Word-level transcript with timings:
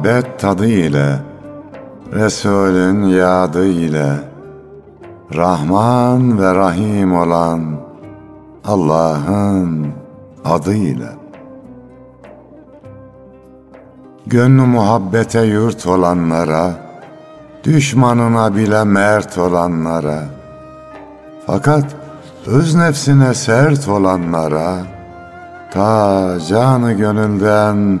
muhabbet 0.00 0.38
tadı 0.38 0.66
ile, 0.66 1.18
Resulün 2.12 3.02
yadı 3.02 3.66
ile, 3.66 4.12
Rahman 5.34 6.40
ve 6.40 6.54
Rahim 6.54 7.16
olan 7.16 7.60
Allah'ın 8.64 9.86
adıyla. 10.44 11.08
Gönlü 14.26 14.62
muhabbete 14.62 15.42
yurt 15.42 15.86
olanlara, 15.86 16.70
düşmanına 17.64 18.56
bile 18.56 18.84
mert 18.84 19.38
olanlara, 19.38 20.22
fakat 21.46 21.84
öz 22.46 22.74
nefsine 22.74 23.34
sert 23.34 23.88
olanlara, 23.88 24.76
ta 25.72 26.38
canı 26.48 26.92
gönülden 26.92 28.00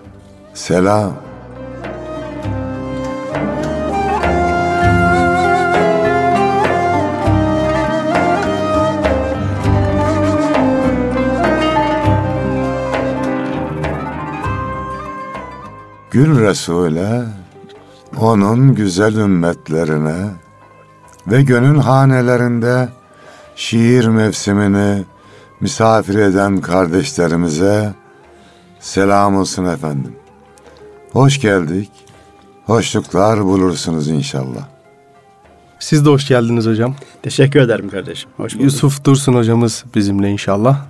selam. 0.53 1.13
Gül 16.11 16.39
Resul'e, 16.39 17.23
onun 18.17 18.75
güzel 18.75 19.15
ümmetlerine 19.15 20.29
ve 21.27 21.41
gönül 21.41 21.79
hanelerinde 21.79 22.89
şiir 23.55 24.07
mevsimini 24.07 25.05
misafir 25.59 26.15
eden 26.15 26.61
kardeşlerimize 26.61 27.93
selam 28.79 29.37
olsun 29.37 29.65
efendim. 29.65 30.20
Hoş 31.13 31.41
geldik, 31.41 31.89
hoşluklar 32.65 33.45
bulursunuz 33.45 34.07
inşallah. 34.07 34.67
Siz 35.79 36.05
de 36.05 36.09
hoş 36.09 36.27
geldiniz 36.27 36.65
hocam. 36.65 36.95
Teşekkür 37.23 37.59
ederim 37.59 37.89
kardeşim. 37.89 38.29
Hoş 38.37 38.53
bulduk. 38.53 38.63
Yusuf 38.63 39.05
Dursun 39.05 39.33
hocamız 39.33 39.83
bizimle 39.95 40.29
inşallah. 40.29 40.85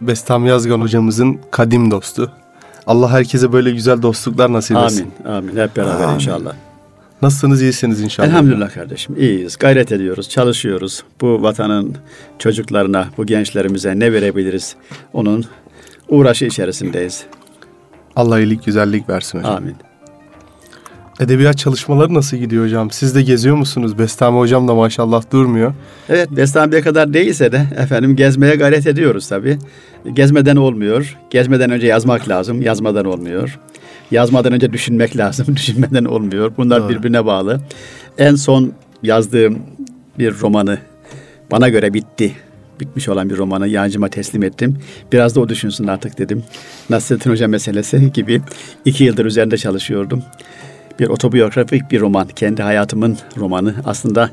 Bestam 0.00 0.46
Yazgan 0.46 0.80
hocamızın 0.80 1.38
kadim 1.50 1.90
dostu. 1.90 2.32
Allah 2.86 3.10
herkese 3.10 3.52
böyle 3.52 3.70
güzel 3.70 4.02
dostluklar 4.02 4.52
nasip 4.52 4.76
etsin. 4.76 5.12
Amin. 5.26 5.36
Amin. 5.36 5.56
Hep 5.56 5.76
beraber 5.76 6.04
Amin. 6.04 6.14
inşallah. 6.14 6.52
Nasılsınız 7.22 7.62
iyisiniz 7.62 8.00
inşallah. 8.00 8.28
Elhamdülillah 8.28 8.74
kardeşim. 8.74 9.16
İyiyiz. 9.18 9.56
Gayret 9.56 9.92
ediyoruz. 9.92 10.28
Çalışıyoruz. 10.28 11.04
Bu 11.20 11.42
vatanın 11.42 11.96
çocuklarına, 12.38 13.08
bu 13.18 13.26
gençlerimize 13.26 13.98
ne 13.98 14.12
verebiliriz? 14.12 14.76
Onun 15.12 15.44
uğraşı 16.08 16.44
içerisindeyiz. 16.44 17.24
Allah 18.16 18.38
iyilik 18.40 18.64
güzellik 18.64 19.08
versin 19.08 19.38
hocam. 19.38 19.54
Amin. 19.54 19.76
Edebiyat 21.20 21.58
çalışmaları 21.58 22.14
nasıl 22.14 22.36
gidiyor 22.36 22.64
hocam? 22.64 22.90
Siz 22.90 23.14
de 23.14 23.22
geziyor 23.22 23.56
musunuz? 23.56 23.98
Bestami 23.98 24.38
hocam 24.38 24.68
da 24.68 24.74
maşallah 24.74 25.22
durmuyor. 25.32 25.74
Evet, 26.08 26.30
Bestami'ye 26.30 26.80
kadar 26.80 27.14
değilse 27.14 27.52
de 27.52 27.66
efendim 27.78 28.16
gezmeye 28.16 28.56
gayret 28.56 28.86
ediyoruz 28.86 29.28
tabii. 29.28 29.58
Gezmeden 30.12 30.56
olmuyor. 30.56 31.18
Gezmeden 31.30 31.70
önce 31.70 31.86
yazmak 31.86 32.28
lazım. 32.28 32.62
Yazmadan 32.62 33.04
olmuyor. 33.04 33.58
Yazmadan 34.10 34.52
önce 34.52 34.72
düşünmek 34.72 35.16
lazım. 35.16 35.46
Düşünmeden 35.56 36.04
olmuyor. 36.04 36.52
Bunlar 36.56 36.82
Doğru. 36.82 36.88
birbirine 36.88 37.26
bağlı. 37.26 37.60
En 38.18 38.34
son 38.34 38.72
yazdığım 39.02 39.58
bir 40.18 40.40
romanı 40.40 40.78
bana 41.50 41.68
göre 41.68 41.94
bitti. 41.94 42.32
Bitmiş 42.80 43.08
olan 43.08 43.30
bir 43.30 43.36
romanı 43.36 43.68
yancıma 43.68 44.08
teslim 44.08 44.42
ettim. 44.42 44.78
Biraz 45.12 45.36
da 45.36 45.40
o 45.40 45.48
düşünsün 45.48 45.86
artık 45.86 46.18
dedim. 46.18 46.42
Nasrettin 46.90 47.30
Hoca 47.30 47.48
meselesi 47.48 48.12
gibi 48.14 48.40
iki 48.84 49.04
yıldır 49.04 49.24
üzerinde 49.24 49.56
çalışıyordum 49.56 50.22
bir 51.00 51.08
otobiyografik 51.08 51.90
bir 51.90 52.00
roman. 52.00 52.28
Kendi 52.36 52.62
hayatımın 52.62 53.18
romanı. 53.36 53.74
Aslında 53.84 54.30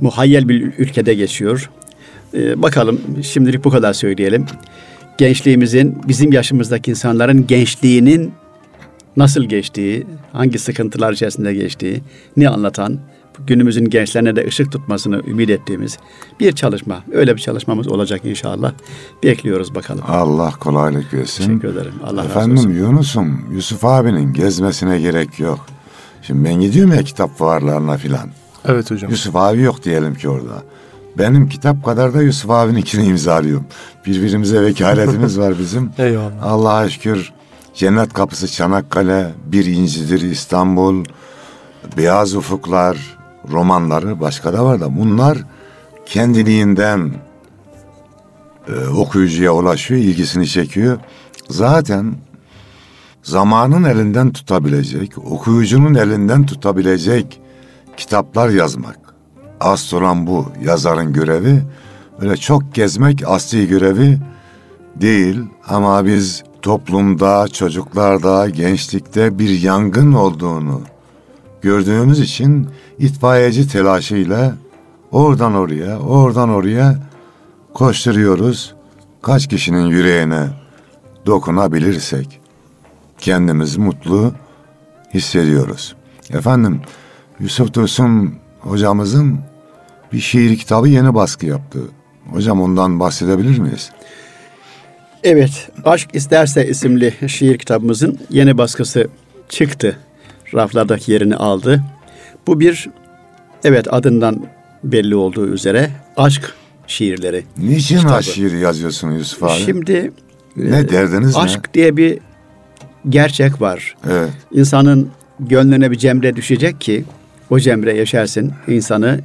muhayyel 0.00 0.48
bir 0.48 0.72
ülkede 0.78 1.14
geçiyor. 1.14 1.70
Ee, 2.34 2.62
bakalım 2.62 3.00
şimdilik 3.22 3.64
bu 3.64 3.70
kadar 3.70 3.92
söyleyelim. 3.92 4.46
Gençliğimizin, 5.18 5.98
bizim 6.08 6.32
yaşımızdaki 6.32 6.90
insanların 6.90 7.46
gençliğinin 7.46 8.32
nasıl 9.16 9.44
geçtiği, 9.44 10.06
hangi 10.32 10.58
sıkıntılar 10.58 11.12
içerisinde 11.12 11.54
geçtiği, 11.54 12.02
ne 12.36 12.48
anlatan, 12.48 12.98
günümüzün 13.46 13.84
gençlerine 13.84 14.36
de 14.36 14.46
ışık 14.46 14.72
tutmasını 14.72 15.22
ümit 15.26 15.50
ettiğimiz 15.50 15.98
bir 16.40 16.52
çalışma. 16.52 17.04
Öyle 17.12 17.36
bir 17.36 17.40
çalışmamız 17.40 17.88
olacak 17.88 18.20
inşallah. 18.24 18.72
Bekliyoruz 19.22 19.74
bakalım. 19.74 20.04
Allah 20.08 20.52
kolaylık 20.60 21.14
versin. 21.14 21.46
Teşekkür 21.46 21.68
ederim. 21.68 21.92
Allah 22.04 22.18
razı 22.18 22.30
Efendim 22.30 22.56
olsun. 22.56 22.70
Yunus'um, 22.70 23.44
Yusuf 23.52 23.84
abinin 23.84 24.32
gezmesine 24.32 25.00
gerek 25.00 25.40
yok. 25.40 25.66
Şimdi 26.22 26.44
ben 26.44 26.54
gidiyorum 26.54 26.92
ya 26.94 27.02
kitap 27.02 27.38
fuarlarına 27.38 27.96
filan. 27.96 28.30
Evet 28.68 28.90
hocam. 28.90 29.10
Yusuf 29.10 29.36
abi 29.36 29.60
yok 29.62 29.84
diyelim 29.84 30.14
ki 30.14 30.28
orada. 30.28 30.62
Benim 31.18 31.48
kitap 31.48 31.84
kadar 31.84 32.14
da 32.14 32.22
Yusuf 32.22 32.50
abininkini 32.50 33.04
imzalıyorum. 33.04 33.64
Birbirimize 34.06 34.62
vekaletimiz 34.62 35.38
var 35.38 35.54
bizim. 35.58 35.90
Eyvallah. 35.98 36.42
Allah'a 36.42 36.88
şükür 36.88 37.32
cennet 37.74 38.12
kapısı 38.12 38.48
Çanakkale, 38.48 39.32
bir 39.46 39.66
incidir 39.66 40.20
İstanbul, 40.20 41.04
beyaz 41.96 42.34
ufuklar, 42.34 43.18
romanları 43.48 44.20
başka 44.20 44.52
da 44.52 44.64
var 44.64 44.80
da 44.80 44.96
bunlar 44.96 45.38
kendiliğinden 46.06 47.10
e, 48.68 48.88
okuyucuya 48.88 49.54
ulaşıyor, 49.54 50.00
ilgisini 50.00 50.46
çekiyor. 50.46 50.98
Zaten 51.48 52.14
zamanın 53.22 53.84
elinden 53.84 54.32
tutabilecek, 54.32 55.18
okuyucunun 55.18 55.94
elinden 55.94 56.46
tutabilecek 56.46 57.40
kitaplar 57.96 58.48
yazmak. 58.48 58.98
Asıl 59.60 59.96
olan 59.96 60.26
bu 60.26 60.46
yazarın 60.64 61.12
görevi. 61.12 61.62
Öyle 62.20 62.36
çok 62.36 62.74
gezmek 62.74 63.22
asli 63.26 63.68
görevi 63.68 64.18
değil 64.96 65.40
ama 65.68 66.06
biz 66.06 66.42
toplumda, 66.62 67.48
çocuklarda, 67.48 68.48
gençlikte 68.48 69.38
bir 69.38 69.60
yangın 69.60 70.12
olduğunu 70.12 70.80
gördüğümüz 71.62 72.20
için 72.20 72.68
itfaiyeci 72.98 73.68
telaşıyla 73.68 74.54
oradan 75.12 75.54
oraya, 75.54 75.98
oradan 75.98 76.48
oraya 76.48 76.98
koşturuyoruz. 77.74 78.74
Kaç 79.22 79.48
kişinin 79.48 79.86
yüreğine 79.86 80.48
dokunabilirsek 81.26 82.40
kendimizi 83.18 83.80
mutlu 83.80 84.32
hissediyoruz. 85.14 85.94
Efendim 86.30 86.80
Yusuf 87.40 87.74
Dursun 87.74 88.34
hocamızın 88.60 89.40
bir 90.12 90.20
şiir 90.20 90.56
kitabı 90.56 90.88
yeni 90.88 91.14
baskı 91.14 91.46
yaptı. 91.46 91.78
Hocam 92.30 92.62
ondan 92.62 93.00
bahsedebilir 93.00 93.58
miyiz? 93.58 93.90
Evet, 95.24 95.70
Aşk 95.84 96.10
İsterse 96.14 96.66
isimli 96.66 97.14
şiir 97.28 97.58
kitabımızın 97.58 98.18
yeni 98.30 98.58
baskısı 98.58 99.08
çıktı. 99.48 99.96
Raflardaki 100.54 101.12
yerini 101.12 101.36
aldı. 101.36 101.82
Bu 102.46 102.60
bir, 102.60 102.90
evet 103.64 103.94
adından 103.94 104.46
belli 104.84 105.14
olduğu 105.14 105.48
üzere 105.48 105.90
aşk 106.16 106.54
şiirleri. 106.86 107.44
Niçin 107.58 107.96
Kitabı. 107.96 108.12
ha 108.12 108.22
şiir 108.22 108.52
yazıyorsun 108.52 109.10
Yusuf 109.10 109.42
abi? 109.42 109.60
Şimdi 109.66 110.12
ne 110.56 110.78
e, 110.78 110.88
derdiniz 110.88 111.36
aşk 111.36 111.74
diye 111.74 111.96
bir 111.96 112.18
gerçek 113.08 113.60
var. 113.60 113.96
ne? 114.06 114.12
Evet. 114.12 114.30
İnsanın 114.52 115.10
gönlüne 115.40 115.90
bir 115.90 115.98
cemre 115.98 116.36
düşecek 116.36 116.80
ki 116.80 117.04
o 117.50 117.58
cemre 117.58 117.96
yaşarsın 117.96 118.52
insanı 118.68 119.20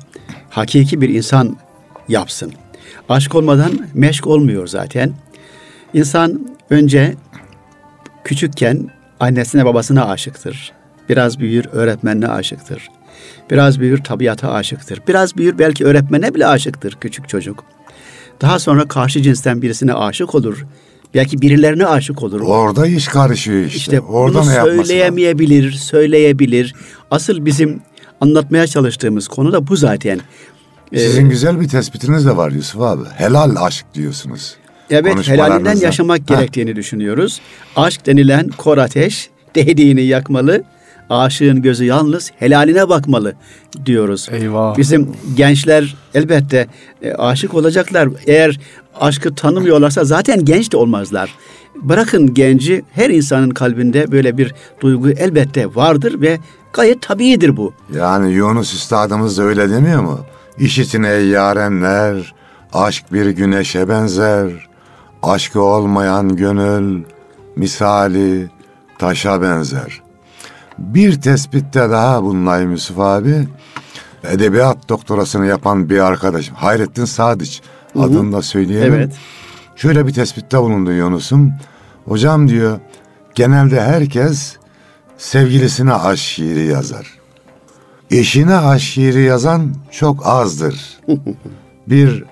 hakiki 0.50 1.02
bir 1.02 1.10
insan 1.10 1.58
yapsın. 2.08 2.54
Aşk 3.10 3.36
olmadan 3.36 3.72
meşk 3.94 4.28
olmuyor 4.28 4.68
zaten. 4.68 5.14
İnsan 5.94 6.48
önce 6.70 7.16
küçükken 8.24 8.90
annesine 9.20 9.66
babasına 9.66 10.08
aşıktır. 10.08 10.74
Biraz 11.10 11.40
büyür 11.40 11.66
öğretmenine 11.72 12.28
aşıktır. 12.28 12.90
Biraz 13.52 13.80
büyür 13.80 13.98
tabiata 14.04 14.52
aşıktır. 14.52 15.02
Biraz 15.08 15.38
büyür 15.38 15.60
belki 15.60 15.86
öğretmene 15.86 16.36
bile 16.36 16.48
aşıktır 16.48 16.98
küçük 17.02 17.30
çocuk. 17.30 17.64
Daha 18.42 18.60
sonra 18.60 18.88
karşı 18.88 19.22
cinsten 19.22 19.62
birisine 19.62 19.94
aşık 19.94 20.36
olur. 20.36 20.66
Belki 21.14 21.42
birilerine 21.42 21.86
aşık 21.86 22.24
olur. 22.24 22.42
Orada 22.42 22.88
iş 22.88 23.08
karışıyor 23.08 23.66
işte. 23.66 23.78
İşte 23.78 24.00
Orada 24.02 24.40
bunu 24.42 24.50
ne 24.50 24.54
yapması 24.54 24.72
lazım? 24.78 24.86
söyleyemeyebilir, 24.86 25.72
söyleyebilir. 25.72 26.74
Asıl 27.12 27.46
bizim 27.46 27.82
anlatmaya 28.22 28.68
çalıştığımız 28.68 29.28
konu 29.28 29.54
da 29.54 29.68
bu 29.68 29.76
zaten. 29.76 30.20
Ee, 30.92 31.00
Sizin 31.00 31.30
güzel 31.30 31.62
bir 31.62 31.68
tespitiniz 31.68 32.26
de 32.26 32.38
var 32.38 32.52
Yusuf 32.52 32.82
abi. 32.82 33.04
Helal 33.16 33.56
aşk 33.66 33.86
diyorsunuz. 33.94 34.56
Evet 34.90 35.28
helalinden 35.28 35.76
yaşamak 35.76 36.20
Heh. 36.20 36.26
gerektiğini 36.28 36.76
düşünüyoruz. 36.76 37.42
Aşk 37.76 38.06
denilen 38.06 38.48
kor 38.50 38.78
ateş 38.78 39.30
dediğini 39.56 40.02
yakmalı. 40.02 40.64
Aşığın 41.10 41.62
gözü 41.62 41.86
yalnız 41.86 42.32
helaline 42.40 42.90
bakmalı 42.90 43.34
diyoruz. 43.86 44.30
Eyvah. 44.32 44.78
Bizim 44.78 45.16
gençler 45.36 45.96
elbette 46.14 46.68
e, 47.02 47.14
aşık 47.14 47.54
olacaklar. 47.54 48.10
Eğer 48.28 48.60
aşkı 49.00 49.36
tanımıyorlarsa 49.36 50.04
zaten 50.04 50.46
genç 50.46 50.72
de 50.72 50.78
olmazlar. 50.78 51.36
Bırakın 51.76 52.34
genci 52.34 52.84
her 52.92 53.10
insanın 53.10 53.50
kalbinde 53.50 54.12
böyle 54.12 54.38
bir 54.38 54.54
duygu 54.82 55.10
elbette 55.10 55.76
vardır 55.76 56.22
ve 56.22 56.40
gayet 56.74 57.02
tabiidir 57.02 57.58
bu. 57.58 57.74
Yani 57.96 58.34
Yunus 58.34 58.74
Üstadımız 58.74 59.38
da 59.38 59.44
öyle 59.44 59.70
demiyor 59.70 60.02
mu? 60.02 60.20
İşitin 60.58 61.04
ey 61.04 61.28
yarenler, 61.28 62.34
aşk 62.74 63.14
bir 63.14 63.30
güneşe 63.30 63.90
benzer. 63.90 64.52
Aşkı 65.24 65.62
olmayan 65.62 66.36
gönül, 66.36 67.04
misali 67.56 68.50
taşa 69.00 69.42
benzer. 69.42 70.05
Bir 70.78 71.22
tespitte 71.22 71.90
daha 71.90 72.24
bulunayım 72.24 72.72
Yusuf 72.72 73.00
abi. 73.00 73.48
Edebiyat 74.24 74.90
doktorasını 74.90 75.46
yapan 75.46 75.90
bir 75.90 76.00
arkadaşım, 76.00 76.56
Hayrettin 76.56 77.06
Sadıç 77.06 77.62
adını 78.00 78.34
da 78.34 78.42
söyleyelim. 78.42 78.94
Evet. 78.94 79.14
Şöyle 79.76 80.08
bir 80.08 80.14
tespitte 80.14 80.62
bulundu 80.62 80.92
Yunus'um. 80.92 81.54
Hocam 82.06 82.48
diyor, 82.48 82.80
genelde 83.36 83.82
herkes 83.82 84.56
sevgilisine 85.18 85.94
aşk 85.94 86.24
şiiri 86.24 86.66
yazar. 86.66 87.20
Eşine 88.12 88.56
aşk 88.56 88.84
şiiri 88.84 89.22
yazan 89.22 89.74
çok 89.92 90.28
azdır. 90.28 91.00
bir 91.88 92.24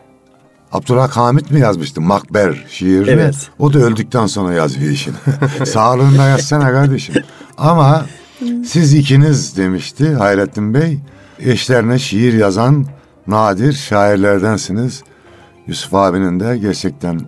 Abdülhamit 0.71 1.51
mi 1.51 1.59
yazmıştı 1.59 2.01
Makber 2.01 2.65
şiirini? 2.69 3.09
Evet. 3.09 3.35
O 3.59 3.73
da 3.73 3.79
öldükten 3.79 4.25
sonra 4.25 4.53
yazıyor 4.53 4.91
işini. 4.91 5.15
Sağlığında 5.65 6.27
yazsana 6.27 6.71
kardeşim. 6.71 7.15
Ama 7.57 8.05
siz 8.65 8.93
ikiniz 8.93 9.57
demişti 9.57 10.13
Hayrettin 10.13 10.73
Bey. 10.73 10.99
Eşlerine 11.39 11.99
şiir 11.99 12.33
yazan 12.33 12.85
nadir 13.27 13.73
şairlerdensiniz. 13.73 15.03
Yusuf 15.67 15.93
abinin 15.93 16.39
de 16.39 16.57
gerçekten 16.57 17.21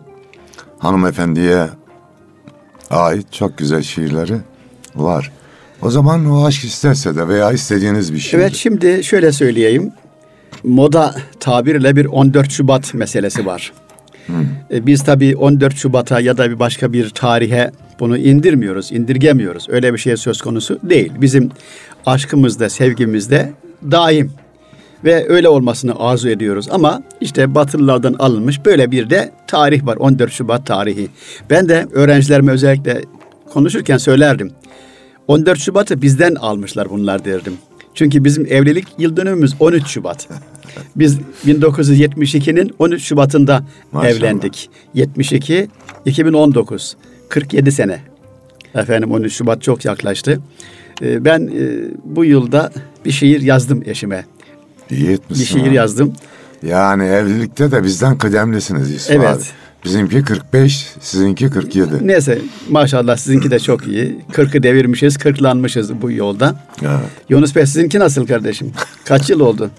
hanımefendiye 0.80 1.68
ait 2.90 3.34
çok 3.34 3.57
güzel 3.57 3.81
şiirleri 3.81 4.38
var. 4.96 5.31
O 5.81 5.90
zaman 5.90 6.31
o 6.31 6.46
aşk 6.46 6.63
isterse 6.63 7.16
de 7.16 7.28
veya 7.28 7.51
istediğiniz 7.51 8.13
bir 8.13 8.19
şey. 8.19 8.40
Evet 8.40 8.56
şimdi 8.56 9.04
şöyle 9.04 9.31
söyleyeyim. 9.31 9.92
Moda 10.63 11.16
tabirle 11.40 11.96
bir 11.96 12.06
14 12.06 12.51
Şubat 12.51 12.94
meselesi 12.94 13.46
var. 13.46 13.74
E, 14.72 14.86
Biz 14.86 15.04
tabii 15.04 15.36
14 15.36 15.75
Şubat'a 15.75 16.19
ya 16.19 16.38
da 16.38 16.50
bir 16.50 16.60
başka 16.60 16.94
bir 16.94 17.10
tarihe 17.10 17.72
bunu 18.00 18.18
indirmiyoruz, 18.18 18.92
indirgemiyoruz. 18.92 19.68
Öyle 19.69 19.94
bir 19.94 19.98
şey 19.98 20.18
söz 20.18 20.42
konusu 20.42 20.80
değil. 20.83 21.12
Bizim 21.22 21.51
aşkımızda, 22.06 22.69
sevgimizde 22.69 23.54
daim 23.92 24.31
ve 25.04 25.30
öyle 25.30 25.50
olmasını 25.50 26.00
arzu 26.00 26.30
ediyoruz. 26.30 26.68
Ama 26.72 27.04
işte 27.22 27.56
Batılılardan 27.56 28.13
alınmış 28.13 28.66
böyle 28.66 28.92
bir 28.92 29.10
de 29.10 29.31
tarih 29.48 29.86
var 29.86 29.95
14 29.95 30.31
Şubat 30.31 30.66
tarihi. 30.66 31.07
Ben 31.50 31.69
de 31.69 31.88
öğrencilerime 31.94 32.51
özellikle 32.51 33.01
konuşurken 33.54 33.98
söylerdim. 33.98 34.51
14 35.27 35.60
Şubat'ı 35.60 36.01
bizden 36.01 36.36
almışlar 36.36 36.89
bunlar 36.89 37.25
derdim. 37.25 37.54
Çünkü 37.96 38.24
bizim 38.24 38.46
evlilik 38.46 38.88
yıl 38.98 39.18
dönümümüz 39.18 39.54
13 39.60 39.88
Şubat. 39.88 40.28
Biz 40.96 41.18
1972'nin 41.48 42.72
13 42.80 43.04
Şubat'ında 43.04 43.64
Maşallah. 43.92 44.12
evlendik. 44.14 44.70
72, 44.94 45.68
2019. 46.06 46.96
47 47.30 47.72
sene. 47.72 48.00
Efendim 48.76 49.12
13 49.12 49.34
Şubat 49.34 49.62
çok 49.62 49.86
yaklaştı. 49.86 50.42
Ee, 51.02 51.26
Ben 51.26 51.48
e, 51.48 51.92
bu 52.04 52.26
yılda 52.26 52.72
bir 53.06 53.12
şiir 53.12 53.42
yazdım 53.42 53.84
eşime. 53.86 54.26
İyi 54.90 55.08
etmişsin 55.12 55.46
Bir 55.58 55.60
şiir 55.62 55.70
abi. 55.70 55.76
yazdım. 55.76 56.14
Yani 56.64 57.04
evlilikte 57.04 57.72
de 57.72 57.84
bizden 57.84 58.18
kıdemlisiniz 58.18 58.92
Yusuf 58.92 59.12
Evet. 59.12 59.28
abi. 59.28 59.44
Bizimki 59.86 60.24
45, 60.24 60.88
sizinki 61.00 61.50
47. 61.50 62.08
Neyse 62.08 62.42
maşallah 62.70 63.18
sizinki 63.18 63.52
de 63.52 63.60
çok 63.60 63.88
iyi. 63.88 64.18
40'ı 64.32 64.64
devirmişiz, 64.64 65.16
40'lanmışız 65.16 66.02
bu 66.02 66.12
yolda. 66.12 66.56
Evet. 66.82 67.10
Yunus 67.30 67.56
Bey 67.56 67.66
sizinki 67.66 68.00
nasıl 68.00 68.28
kardeşim? 68.28 68.74
Kaç 69.06 69.30
yıl 69.30 69.40
oldu? 69.40 69.70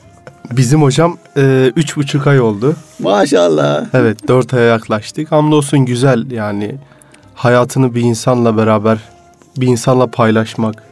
Bizim 0.53 0.83
hocam 0.83 1.19
e, 1.37 1.73
üç 1.77 1.97
buçuk 1.97 2.27
ay 2.27 2.41
oldu. 2.41 2.77
Maşallah. 2.99 3.87
Evet 3.95 4.29
dört 4.29 4.55
aya 4.55 4.65
yaklaştık. 4.65 5.33
Hamdolsun 5.33 5.79
güzel 5.79 6.31
yani 6.31 6.75
hayatını 7.35 7.95
bir 7.95 8.01
insanla 8.01 8.57
beraber 8.57 8.99
bir 9.57 9.67
insanla 9.67 10.07
paylaşmak. 10.07 10.83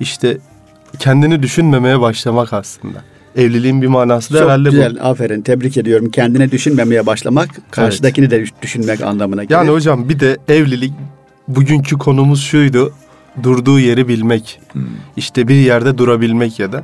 işte 0.00 0.38
kendini 0.98 1.42
düşünmemeye 1.42 2.00
başlamak 2.00 2.52
aslında. 2.52 2.98
Evliliğin 3.36 3.82
bir 3.82 3.86
manası 3.86 4.34
da 4.34 4.38
Çok 4.38 4.46
herhalde 4.46 4.70
güzel, 4.70 4.96
bu. 4.96 5.04
aferin. 5.04 5.42
Tebrik 5.42 5.76
ediyorum. 5.76 6.10
Kendine 6.10 6.50
düşünmemeye 6.50 7.06
başlamak, 7.06 7.48
karşıdakini 7.70 8.30
de 8.30 8.44
düşünmek 8.62 9.00
anlamına 9.00 9.44
gelir. 9.44 9.54
Yani 9.54 9.70
hocam 9.70 10.08
bir 10.08 10.20
de 10.20 10.36
evlilik 10.48 10.92
bugünkü 11.48 11.98
konumuz 11.98 12.42
şuydu. 12.42 12.92
Durduğu 13.42 13.80
yeri 13.80 14.08
bilmek. 14.08 14.60
İşte 15.16 15.48
bir 15.48 15.54
yerde 15.54 15.98
durabilmek 15.98 16.58
ya 16.58 16.72
da 16.72 16.82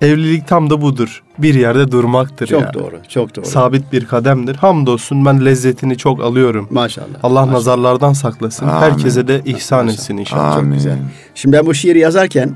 evlilik 0.00 0.48
tam 0.48 0.70
da 0.70 0.82
budur. 0.82 1.22
Bir 1.38 1.54
yerde 1.54 1.92
durmaktır 1.92 2.46
çok 2.46 2.62
yani. 2.62 2.74
doğru, 2.74 3.00
çok 3.08 3.36
doğru. 3.36 3.46
Sabit 3.46 3.92
bir 3.92 4.04
kademdir. 4.04 4.56
Hamdolsun 4.56 5.24
ben 5.24 5.44
lezzetini 5.44 5.96
çok 5.96 6.20
alıyorum. 6.22 6.68
Maşallah. 6.70 7.06
Allah 7.22 7.40
maşallah. 7.40 7.52
nazarlardan 7.52 8.12
saklasın. 8.12 8.66
Amin. 8.68 8.80
Herkese 8.80 9.28
de 9.28 9.42
ihsan 9.44 9.88
etsin 9.88 10.16
inşallah. 10.16 10.56
Amin. 10.56 10.72
güzel. 10.72 10.98
Şimdi 11.34 11.56
ben 11.56 11.66
bu 11.66 11.74
şiiri 11.74 11.98
yazarken 11.98 12.50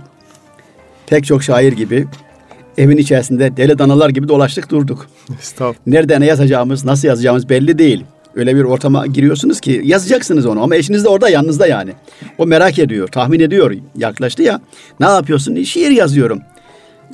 pek 1.06 1.24
çok 1.24 1.42
şair 1.42 1.72
gibi 1.72 2.06
evin 2.78 2.96
içerisinde 2.96 3.56
deli 3.56 3.78
danalar 3.78 4.10
gibi 4.10 4.28
dolaştık 4.28 4.70
durduk. 4.70 5.06
Nerede 5.86 6.20
ne 6.20 6.26
yazacağımız, 6.26 6.84
nasıl 6.84 7.08
yazacağımız 7.08 7.48
belli 7.48 7.78
değil. 7.78 8.04
Öyle 8.34 8.56
bir 8.56 8.64
ortama 8.64 9.06
giriyorsunuz 9.06 9.60
ki 9.60 9.80
yazacaksınız 9.84 10.46
onu 10.46 10.62
ama 10.62 10.76
eşiniz 10.76 11.04
de 11.04 11.08
orada 11.08 11.28
yanınızda 11.28 11.66
yani. 11.66 11.92
O 12.38 12.46
merak 12.46 12.78
ediyor, 12.78 13.08
tahmin 13.08 13.40
ediyor. 13.40 13.74
Yaklaştı 13.96 14.42
ya. 14.42 14.60
Ne 15.00 15.06
yapıyorsun? 15.06 15.56
"E, 15.56 15.64
Şiir 15.64 15.90
yazıyorum. 15.90 16.40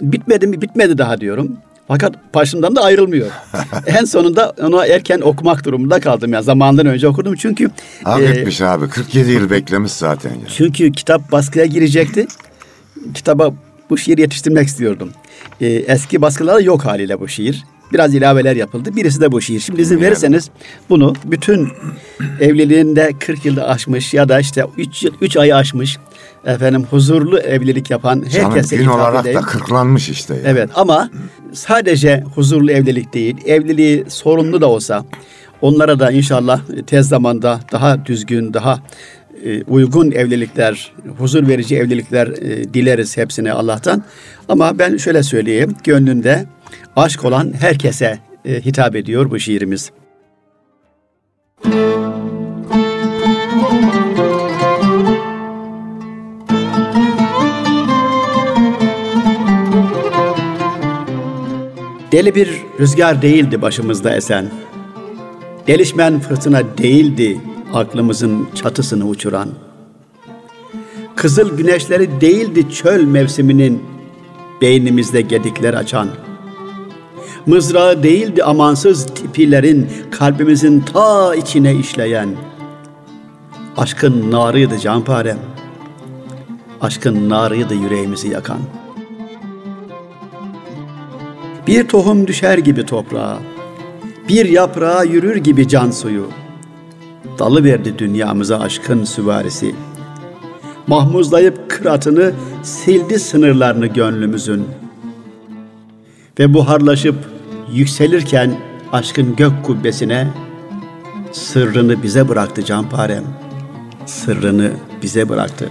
Bitmedi 0.00 0.47
mi? 0.47 0.61
Bitmedi 0.62 0.99
daha 0.99 1.21
diyorum. 1.21 1.57
Fakat 1.88 2.35
başımdan 2.35 2.77
da 2.77 2.83
ayrılmıyor. 2.83 3.27
en 3.87 4.05
sonunda 4.05 4.53
onu 4.62 4.85
erken 4.87 5.21
okumak 5.21 5.65
durumunda 5.65 6.00
kaldım. 6.00 6.33
ya 6.33 6.43
Zamanından 6.43 6.87
önce 6.87 7.09
okudum 7.09 7.35
çünkü 7.35 7.71
Hak 8.05 8.21
e, 8.61 8.67
abi. 8.67 8.88
47 8.88 9.31
yıl 9.31 9.50
beklemiş 9.50 9.93
zaten 9.93 10.31
ya. 10.31 10.47
çünkü 10.57 10.93
kitap 10.93 11.33
baskıya 11.33 11.65
girecekti. 11.65 12.27
Kitaba 13.15 13.55
bu 13.90 13.99
şiir 13.99 14.18
yetiştirmek 14.18 14.68
istiyordum. 14.68 15.11
Ee, 15.61 15.66
eski 15.66 16.23
baskılarda 16.23 16.61
yok 16.61 16.85
haliyle 16.85 17.21
bu 17.21 17.28
şiir. 17.28 17.64
Biraz 17.92 18.14
ilaveler 18.14 18.57
yapıldı. 18.57 18.97
Birisi 18.97 19.21
de 19.21 19.33
bu 19.33 19.40
şiir. 19.40 19.61
Şimdi 19.61 19.83
izin 19.83 20.00
verirseniz 20.00 20.50
bunu 20.90 21.14
bütün 21.25 21.68
evliliğinde 22.40 23.12
40 23.21 23.45
yılda 23.45 23.68
aşmış 23.68 24.14
ya 24.14 24.28
da 24.28 24.40
işte 24.40 24.64
3 24.76 25.04
3 25.21 25.37
ayı 25.37 25.57
aşmış 25.57 25.99
efendim 26.47 26.87
huzurlu 26.90 27.38
evlilik 27.38 27.90
yapan 27.90 28.25
Canım 28.33 28.50
herkese 28.50 28.76
gün 28.76 28.83
hitap 28.85 28.95
olarak 28.97 29.21
edeyim. 29.21 29.38
da 29.40 29.42
kırklanmış 29.42 30.09
işte 30.09 30.35
ya. 30.35 30.40
Evet 30.45 30.71
ama 30.75 31.11
sadece 31.52 32.25
huzurlu 32.35 32.71
evlilik 32.73 33.14
değil, 33.14 33.37
evliliği 33.47 34.04
sorunlu 34.09 34.61
da 34.61 34.66
olsa 34.66 35.04
onlara 35.61 35.99
da 36.00 36.11
inşallah 36.11 36.61
tez 36.87 37.09
zamanda 37.09 37.61
daha 37.73 38.07
düzgün, 38.07 38.54
daha 38.54 38.78
e, 39.45 39.62
uygun 39.62 40.11
evlilikler, 40.11 40.92
huzur 41.18 41.49
verici 41.49 41.76
evlilikler 41.76 42.26
e, 42.26 42.75
dileriz 42.75 43.16
hepsine 43.16 43.52
Allah'tan. 43.52 44.02
Ama 44.49 44.78
ben 44.78 44.97
şöyle 44.97 45.23
söyleyeyim, 45.23 45.75
gönlünde 45.85 46.47
aşk 46.97 47.25
olan 47.25 47.52
herkese 47.61 48.18
e, 48.45 48.61
hitap 48.64 48.97
ediyor 48.97 49.30
bu 49.30 49.38
şiirimiz. 49.38 49.90
Deli 62.12 62.35
bir 62.35 62.49
rüzgar 62.80 63.23
değildi 63.23 63.62
başımızda 63.62 64.16
esen. 64.16 64.50
Delişmen 65.66 66.21
fırtına 66.21 66.78
değildi 66.78 67.40
aklımızın 67.75 68.49
çatısını 68.55 69.07
uçuran. 69.07 69.49
Kızıl 71.17 71.57
güneşleri 71.57 72.21
değildi 72.21 72.71
çöl 72.71 73.05
mevsiminin 73.05 73.83
beynimizde 74.61 75.21
gedikler 75.21 75.75
açan. 75.75 76.09
Mızrağı 77.47 78.03
değildi 78.03 78.45
amansız 78.45 79.07
tipilerin 79.07 79.89
kalbimizin 80.11 80.81
ta 80.81 81.35
içine 81.35 81.75
işleyen. 81.75 82.29
Aşkın 83.77 84.31
narıydı 84.31 84.79
canparem. 84.79 85.39
Aşkın 86.81 87.29
narıydı 87.29 87.75
yüreğimizi 87.75 88.29
yakan. 88.29 88.59
Bir 91.67 91.89
tohum 91.89 92.27
düşer 92.27 92.59
gibi 92.59 92.87
toprağa, 92.87 93.39
bir 94.29 94.47
yaprağa 94.47 95.05
yürür 95.05 95.37
gibi 95.37 95.69
can 95.69 95.91
suyu. 95.91 96.27
Dalı 97.39 97.65
verdi 97.65 97.99
dünyamıza 97.99 98.61
aşkın 98.61 99.05
süvarisi. 99.05 99.75
Mahmuzlayıp 100.87 101.71
kıratını 101.71 102.33
sildi 102.63 103.19
sınırlarını 103.19 103.87
gönlümüzün. 103.87 104.67
Ve 106.39 106.55
buharlaşıp 106.55 107.15
yükselirken 107.73 108.57
aşkın 108.93 109.37
gök 109.37 109.53
kubbesine 109.65 110.29
sırrını 111.33 112.03
bize 112.03 112.29
bıraktı 112.29 112.65
canparem. 112.65 113.25
Sırrını 114.07 114.71
bize 115.03 115.29
bıraktı. 115.29 115.69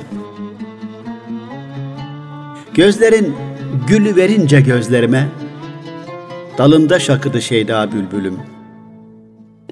Gözlerin 2.74 3.36
gülü 3.88 4.16
verince 4.16 4.62
gözlerime 4.62 5.28
dalında 6.58 7.00
şakıdı 7.00 7.42
şeyda 7.42 7.90
bülbülüm. 7.92 8.57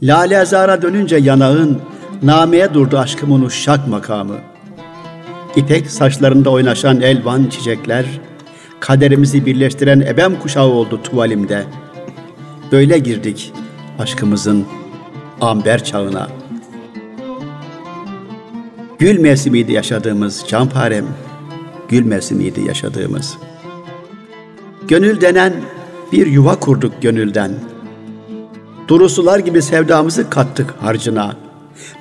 Lale 0.05 0.39
azara 0.39 0.81
dönünce 0.81 1.15
yanağın 1.15 1.81
nameye 2.23 2.73
durdu 2.73 2.97
aşkımın 2.97 3.41
uşak 3.41 3.87
makamı. 3.87 4.35
İpek 5.55 5.91
saçlarında 5.91 6.49
oynaşan 6.49 7.01
elvan 7.01 7.45
çiçekler 7.45 8.05
kaderimizi 8.79 9.45
birleştiren 9.45 9.99
ebem 9.99 10.39
kuşağı 10.39 10.65
oldu 10.65 11.01
tuvalimde. 11.03 11.63
Böyle 12.71 12.97
girdik 12.97 13.53
aşkımızın 13.99 14.65
amber 15.41 15.83
çağına. 15.83 16.27
Gül 18.99 19.19
mevsimiydi 19.19 19.71
yaşadığımız 19.71 20.45
canparem, 20.47 21.05
gül 21.89 22.05
mevsimiydi 22.05 22.61
yaşadığımız. 22.61 23.37
Gönül 24.87 25.21
denen 25.21 25.53
bir 26.11 26.27
yuva 26.27 26.59
kurduk 26.59 27.01
gönülden. 27.01 27.51
Durusular 28.87 29.39
gibi 29.39 29.61
sevdamızı 29.61 30.29
kattık 30.29 30.73
harcına. 30.81 31.35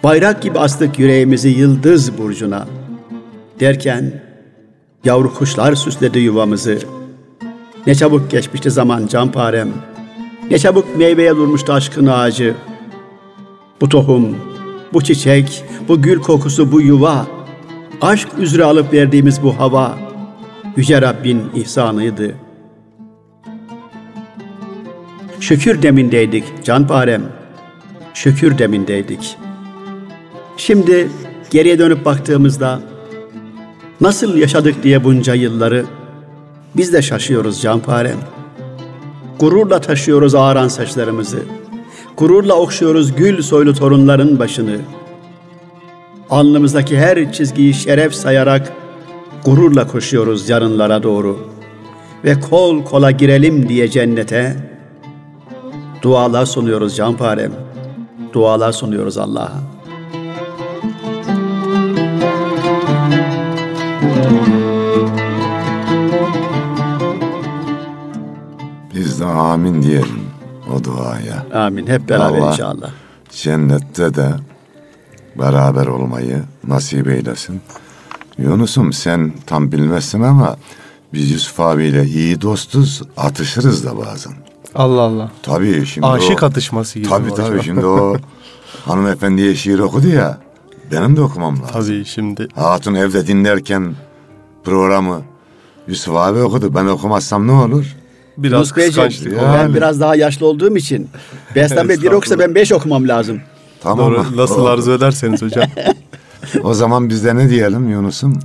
Bayrak 0.03 0.43
gibi 0.43 0.59
astık 0.59 0.99
yüreğimizi 0.99 1.49
yıldız 1.49 2.19
burcuna. 2.19 2.67
Derken 3.61 4.23
yavru 5.05 5.35
kuşlar 5.35 5.75
süsledi 5.75 6.19
yuvamızı. 6.19 6.79
Ne 7.87 7.95
çabuk 7.95 8.31
geçmişti 8.31 8.71
zaman 8.71 9.07
canparem. 9.07 9.69
Ne 10.51 10.59
çabuk 10.59 10.97
meyveye 10.97 11.37
durmuştu 11.37 11.73
aşkın 11.73 12.07
ağacı. 12.07 12.55
Bu 13.81 13.89
tohum, 13.89 14.37
bu 14.93 15.05
çiçek, 15.05 15.65
bu 15.89 16.03
gül 16.03 16.21
kokusu, 16.21 16.73
bu 16.73 16.81
yuva, 16.81 17.27
aşk 18.01 18.29
üzere 18.39 18.65
alıp 18.65 18.93
verdiğimiz 18.93 19.43
bu 19.43 19.59
hava, 19.59 19.99
Yüce 20.77 21.03
Rabbin 21.03 21.43
ihsanıydı. 21.55 22.35
Şükür 25.45 25.83
demindeydik 25.83 26.45
canparem, 26.65 27.23
şükür 28.15 28.59
demindeydik. 28.59 29.37
Şimdi 30.57 31.09
geriye 31.51 31.79
dönüp 31.79 32.05
baktığımızda 32.05 32.81
nasıl 34.01 34.37
yaşadık 34.37 34.83
diye 34.83 35.05
bunca 35.05 35.35
yılları 35.35 35.85
biz 36.77 36.93
de 36.93 37.03
şaşıyoruz 37.03 37.63
canparem. 37.63 38.17
Gururla 39.39 39.81
taşıyoruz 39.81 40.35
ağaran 40.35 40.69
saçlarımızı. 40.69 41.43
Gururla 42.17 42.55
okşuyoruz 42.55 43.17
gül 43.17 43.43
soylu 43.43 43.75
torunların 43.75 44.39
başını. 44.39 44.77
Alnımızdaki 46.31 46.99
her 46.99 47.33
çizgiyi 47.33 47.75
şeref 47.75 48.15
sayarak 48.15 48.73
gururla 49.45 49.87
koşuyoruz 49.87 50.49
yarınlara 50.49 51.03
doğru. 51.03 51.49
Ve 52.25 52.41
kol 52.41 52.85
kola 52.85 53.11
girelim 53.11 53.69
diye 53.69 53.89
cennete 53.89 54.74
dualar 56.05 56.47
sunuyoruz 56.47 56.97
canparem. 56.97 57.53
Dualar 58.33 58.73
sunuyoruz 58.73 59.19
Allah'a. 59.19 59.53
Biz 68.95 69.21
de 69.21 69.25
amin 69.25 69.83
diyelim 69.83 70.25
o 70.75 70.85
duaya. 70.85 71.47
Amin. 71.67 71.87
Hep 71.87 72.09
beraber 72.09 72.39
Allah 72.39 72.51
inşallah. 72.51 72.91
Cennette 73.31 74.15
de 74.15 74.35
beraber 75.39 75.87
olmayı 75.87 76.43
nasip 76.67 77.09
eylesin. 77.09 77.61
Yunus'um 78.39 78.93
sen 78.93 79.33
tam 79.47 79.73
bilmezsin 79.73 80.23
ama 80.23 80.57
biz 81.13 81.31
Yusuf 81.31 81.61
abiyle 81.61 82.05
iyi 82.05 82.41
dostuz, 82.41 83.03
atışırız 83.17 83.87
da 83.87 83.99
bazen. 83.99 84.44
Allah 84.75 85.01
Allah. 85.01 85.31
Tabii 85.43 85.87
şimdi 85.87 86.07
Aşık 86.07 86.43
o, 86.43 86.47
atışması 86.47 86.99
gibi. 86.99 87.09
Tabii 87.09 87.35
tabii 87.35 87.63
şimdi 87.63 87.87
o 87.87 88.17
hanımefendiye 88.85 89.55
şiir 89.55 89.79
okudu 89.79 90.09
ya. 90.09 90.39
Benim 90.93 91.17
de 91.17 91.21
okumam 91.21 91.55
lazım. 91.63 91.69
Tabii 91.73 92.05
şimdi. 92.05 92.49
Hatun 92.55 92.95
evde 92.95 93.27
dinlerken 93.27 93.95
programı 94.65 95.23
Yusuf 95.89 96.17
abi 96.17 96.41
okudu. 96.41 96.75
Ben 96.75 96.87
okumazsam 96.87 97.47
ne 97.47 97.53
olur? 97.53 97.87
Biraz 98.39 98.53
Yunus 98.59 98.77
Beyciğim, 98.77 99.09
kıskançlık. 99.09 99.43
ya. 99.43 99.49
Ben 99.53 99.59
Yani. 99.59 99.75
biraz 99.75 100.01
daha 100.01 100.17
yaşlı 100.17 100.47
olduğum 100.47 100.77
için 100.77 101.09
Behzat 101.55 101.89
Bey 101.89 102.03
bir 102.03 102.11
okusa 102.13 102.39
ben 102.39 102.55
beş 102.55 102.73
okumam 102.73 103.09
lazım. 103.09 103.41
Tamam? 103.83 103.99
Doğru. 103.99 104.25
Nasıl 104.37 104.67
arzu 104.67 104.93
ederseniz 104.93 105.43
hocam. 105.43 105.65
O 106.63 106.75
zaman 106.75 107.09
biz 107.09 107.25
de 107.25 107.37
ne 107.37 107.49
diyelim 107.51 107.91
Yunus'um? 107.91 108.39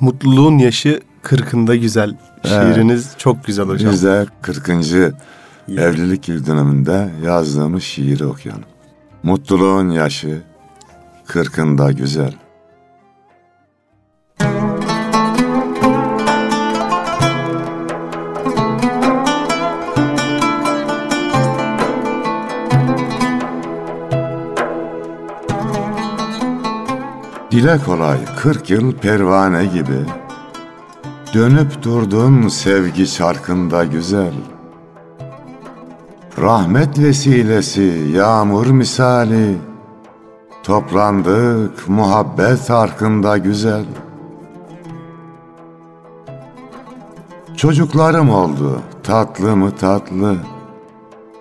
Mutluluğun 0.00 0.58
yaşı 0.58 1.00
kırkında 1.22 1.76
güzel. 1.76 2.16
Şiiriniz 2.48 3.10
çok 3.18 3.44
güzel 3.44 3.66
hocam. 3.66 3.92
Biz 3.92 4.02
de 4.02 4.26
40. 4.42 4.68
evlilik 5.68 6.28
yıl 6.28 6.46
döneminde 6.46 7.10
yazdığımız 7.24 7.82
şiiri 7.82 8.26
okuyalım. 8.26 8.64
Mutluluğun 9.22 9.90
yaşı 9.90 10.42
kırkında 11.26 11.92
güzel. 11.92 12.34
Dile 27.50 27.78
kolay 27.78 28.18
40 28.36 28.70
yıl 28.70 28.92
pervane 28.92 29.66
gibi 29.66 30.06
Dönüp 31.34 31.82
durdun 31.82 32.48
sevgi 32.48 33.12
çarkında 33.12 33.84
güzel 33.84 34.32
Rahmet 36.42 36.98
vesilesi 36.98 38.10
yağmur 38.14 38.66
misali. 38.66 39.58
Toplandık 40.62 41.88
muhabbet 41.88 42.70
arkında 42.70 43.38
güzel. 43.38 43.84
Çocuklarım 47.56 48.30
oldu 48.30 48.80
tatlı 49.02 49.56
mı 49.56 49.70
tatlı. 49.76 50.36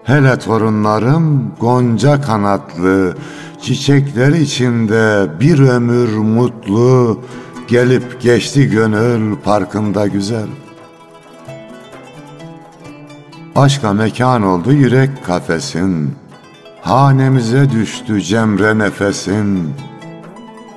Hele 0.03 0.39
torunlarım 0.39 1.51
gonca 1.59 2.21
kanatlı. 2.21 3.17
Çiçekler 3.61 4.31
içinde 4.31 5.27
bir 5.39 5.59
ömür 5.59 6.17
mutlu. 6.17 7.19
Gelip 7.67 8.21
geçti 8.21 8.69
gönül 8.69 9.35
parkında 9.35 10.07
güzel 10.07 10.47
Aşka 13.55 13.93
mekan 13.93 14.43
oldu 14.43 14.73
yürek 14.73 15.25
kafesin. 15.25 16.15
Hanemize 16.81 17.69
düştü 17.69 18.21
cemre 18.21 18.77
nefesin. 18.77 19.73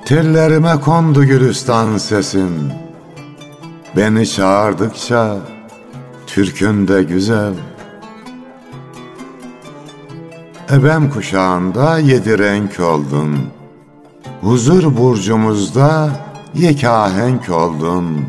Tellerime 0.05 0.79
kondu 0.79 1.25
gülistan 1.25 1.97
sesin. 1.97 2.71
Beni 3.95 4.29
çağırdıkça 4.29 5.37
türkün 6.27 6.87
de 6.87 7.03
güzel. 7.03 7.53
Ebem 10.71 11.09
kuşağında 11.09 11.99
yedi 11.99 12.39
renk 12.39 12.79
oldun. 12.79 13.37
Huzur 14.41 14.97
burcumuzda 14.97 16.09
yekahenk 16.53 17.49
oldun 17.49 18.25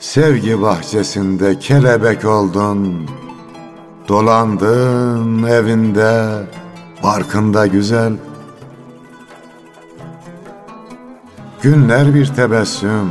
Sevgi 0.00 0.62
bahçesinde 0.62 1.58
kelebek 1.58 2.24
oldun 2.24 3.06
Dolandın 4.08 5.42
evinde 5.42 6.42
Barkında 7.02 7.66
güzel 7.66 8.12
Günler 11.62 12.14
bir 12.14 12.26
tebessüm 12.26 13.08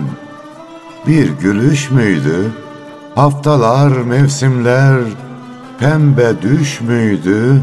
Bir 1.07 1.29
gülüş 1.29 1.91
müydü? 1.91 2.51
Haftalar, 3.15 3.91
mevsimler 3.91 5.01
Pembe 5.79 6.41
düş 6.41 6.81
müydü? 6.81 7.61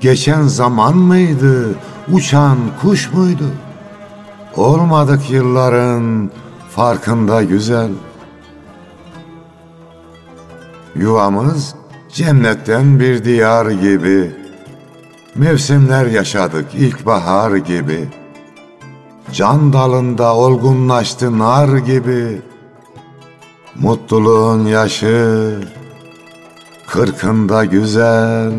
Geçen 0.00 0.42
zaman 0.42 0.96
mıydı? 0.96 1.74
Uçan 2.12 2.58
kuş 2.82 3.12
muydu? 3.12 3.50
Olmadık 4.56 5.30
yılların 5.30 6.30
farkında 6.70 7.42
güzel. 7.42 7.90
Yuvamız 10.96 11.74
cennetten 12.08 13.00
bir 13.00 13.24
diyar 13.24 13.66
gibi. 13.66 14.32
Mevsimler 15.34 16.06
yaşadık 16.06 16.74
ilkbahar 16.74 17.56
gibi. 17.56 18.08
Can 19.32 19.72
dalında 19.72 20.34
olgunlaştı 20.34 21.38
nar 21.38 21.78
gibi. 21.78 22.42
Mutluluğun 23.74 24.66
yaşı 24.66 25.58
kırkında 26.86 27.64
güzel. 27.64 28.52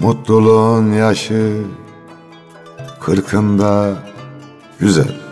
Mutluluğun 0.00 0.92
yaşı 0.92 1.62
kırkında 3.00 3.94
güzel. 4.80 5.25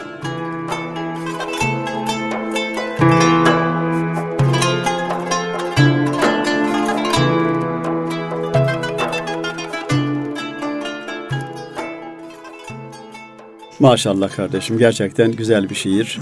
Maşallah 13.80 14.36
kardeşim 14.36 14.78
gerçekten 14.78 15.32
güzel 15.32 15.70
bir 15.70 15.74
şiir. 15.74 16.18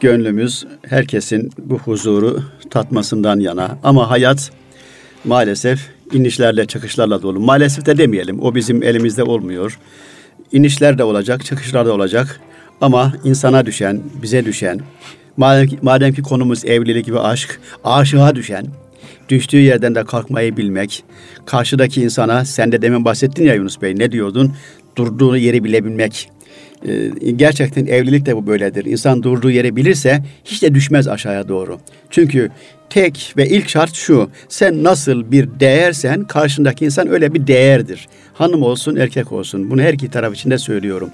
Gönlümüz 0.00 0.66
herkesin 0.88 1.50
bu 1.58 1.78
huzuru 1.78 2.42
tatmasından 2.70 3.40
yana. 3.40 3.78
Ama 3.82 4.10
hayat 4.10 4.50
maalesef 5.24 5.90
inişlerle 6.12 6.66
çıkışlarla 6.66 7.22
dolu. 7.22 7.40
Maalesef 7.40 7.86
de 7.86 7.98
demeyelim 7.98 8.42
o 8.42 8.54
bizim 8.54 8.82
elimizde 8.82 9.22
olmuyor. 9.22 9.78
İnişler 10.52 10.98
de 10.98 11.04
olacak, 11.04 11.44
çıkışlar 11.44 11.86
da 11.86 11.92
olacak. 11.92 12.40
Ama 12.80 13.12
insana 13.24 13.66
düşen, 13.66 14.02
bize 14.22 14.44
düşen, 14.44 14.80
madem 15.36 15.66
ki, 15.66 15.78
madem 15.82 16.12
ki 16.12 16.22
konumuz 16.22 16.64
evlilik 16.64 17.12
ve 17.12 17.20
aşk, 17.20 17.60
aşığa 17.84 18.34
düşen, 18.34 18.66
düştüğü 19.28 19.60
yerden 19.60 19.94
de 19.94 20.04
kalkmayı 20.04 20.56
bilmek, 20.56 21.04
karşıdaki 21.46 22.02
insana, 22.02 22.44
sen 22.44 22.72
de 22.72 22.82
demin 22.82 23.04
bahsettin 23.04 23.44
ya 23.44 23.54
Yunus 23.54 23.82
Bey, 23.82 23.98
ne 23.98 24.12
diyordun? 24.12 24.52
Durduğu 24.96 25.36
yeri 25.36 25.64
bilebilmek. 25.64 26.30
Ee, 26.88 27.30
gerçekten 27.30 27.86
evlilik 27.86 28.26
de 28.26 28.36
bu 28.36 28.46
böyledir. 28.46 28.84
İnsan 28.84 29.22
durduğu 29.22 29.50
yeri 29.50 29.76
bilirse 29.76 30.22
hiç 30.44 30.62
de 30.62 30.74
düşmez 30.74 31.08
aşağıya 31.08 31.48
doğru. 31.48 31.78
Çünkü 32.10 32.50
tek 32.90 33.34
ve 33.36 33.48
ilk 33.48 33.68
şart 33.68 33.94
şu. 33.94 34.30
Sen 34.48 34.84
nasıl 34.84 35.30
bir 35.32 35.48
değersen 35.60 36.24
karşındaki 36.24 36.84
insan 36.84 37.08
öyle 37.08 37.34
bir 37.34 37.46
değerdir. 37.46 38.08
Hanım 38.34 38.62
olsun 38.62 38.96
erkek 38.96 39.32
olsun. 39.32 39.70
Bunu 39.70 39.82
her 39.82 39.92
iki 39.92 40.10
taraf 40.10 40.34
için 40.34 40.50
de 40.50 40.58
söylüyorum. 40.58 41.10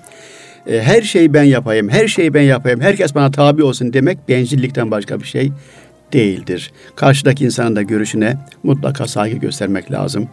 Ee, 0.66 0.80
her 0.80 1.02
şeyi 1.02 1.34
ben 1.34 1.42
yapayım, 1.42 1.88
her 1.88 2.08
şeyi 2.08 2.34
ben 2.34 2.42
yapayım, 2.42 2.80
herkes 2.80 3.14
bana 3.14 3.30
tabi 3.30 3.62
olsun 3.62 3.92
demek 3.92 4.28
bencillikten 4.28 4.90
başka 4.90 5.20
bir 5.20 5.26
şey 5.26 5.52
değildir. 6.12 6.72
Karşıdaki 6.96 7.44
insanın 7.44 7.76
da 7.76 7.82
görüşüne 7.82 8.36
mutlaka 8.62 9.06
saygı 9.06 9.36
göstermek 9.36 9.92
lazım. 9.92 10.28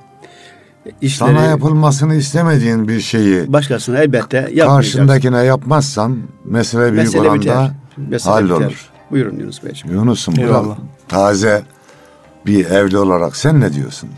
İşleri, 1.01 1.29
Sana 1.29 1.45
yapılmasını 1.45 2.15
istemediğin 2.15 2.87
bir 2.87 2.99
şeyi 2.99 3.53
başkasına 3.53 3.97
elbette 3.97 4.37
yapmayacaksın. 4.37 4.75
Karşındakine 4.75 5.43
yapmazsan 5.43 6.17
mesele 6.45 6.81
büyük 6.81 6.95
mesele 6.95 7.29
oranda 7.29 7.71
hallolur. 8.23 8.89
Buyurun 9.11 9.39
Yunus 9.39 9.63
Beyciğim. 9.63 9.97
Yunus'um 9.97 10.35
bu 10.35 10.75
taze 11.07 11.63
bir 12.45 12.65
evli 12.65 12.97
olarak 12.97 13.35
sen 13.35 13.61
ne 13.61 13.73
diyorsun? 13.73 14.09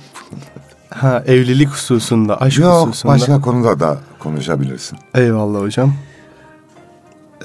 Ha 0.89 1.23
evlilik 1.27 1.69
hususunda, 1.69 2.41
aşk 2.41 2.59
Yok, 2.59 2.87
hususunda. 2.87 3.13
başka 3.13 3.41
konuda 3.41 3.79
da 3.79 3.97
konuşabilirsin. 4.19 4.97
Eyvallah 5.15 5.59
hocam. 5.61 5.93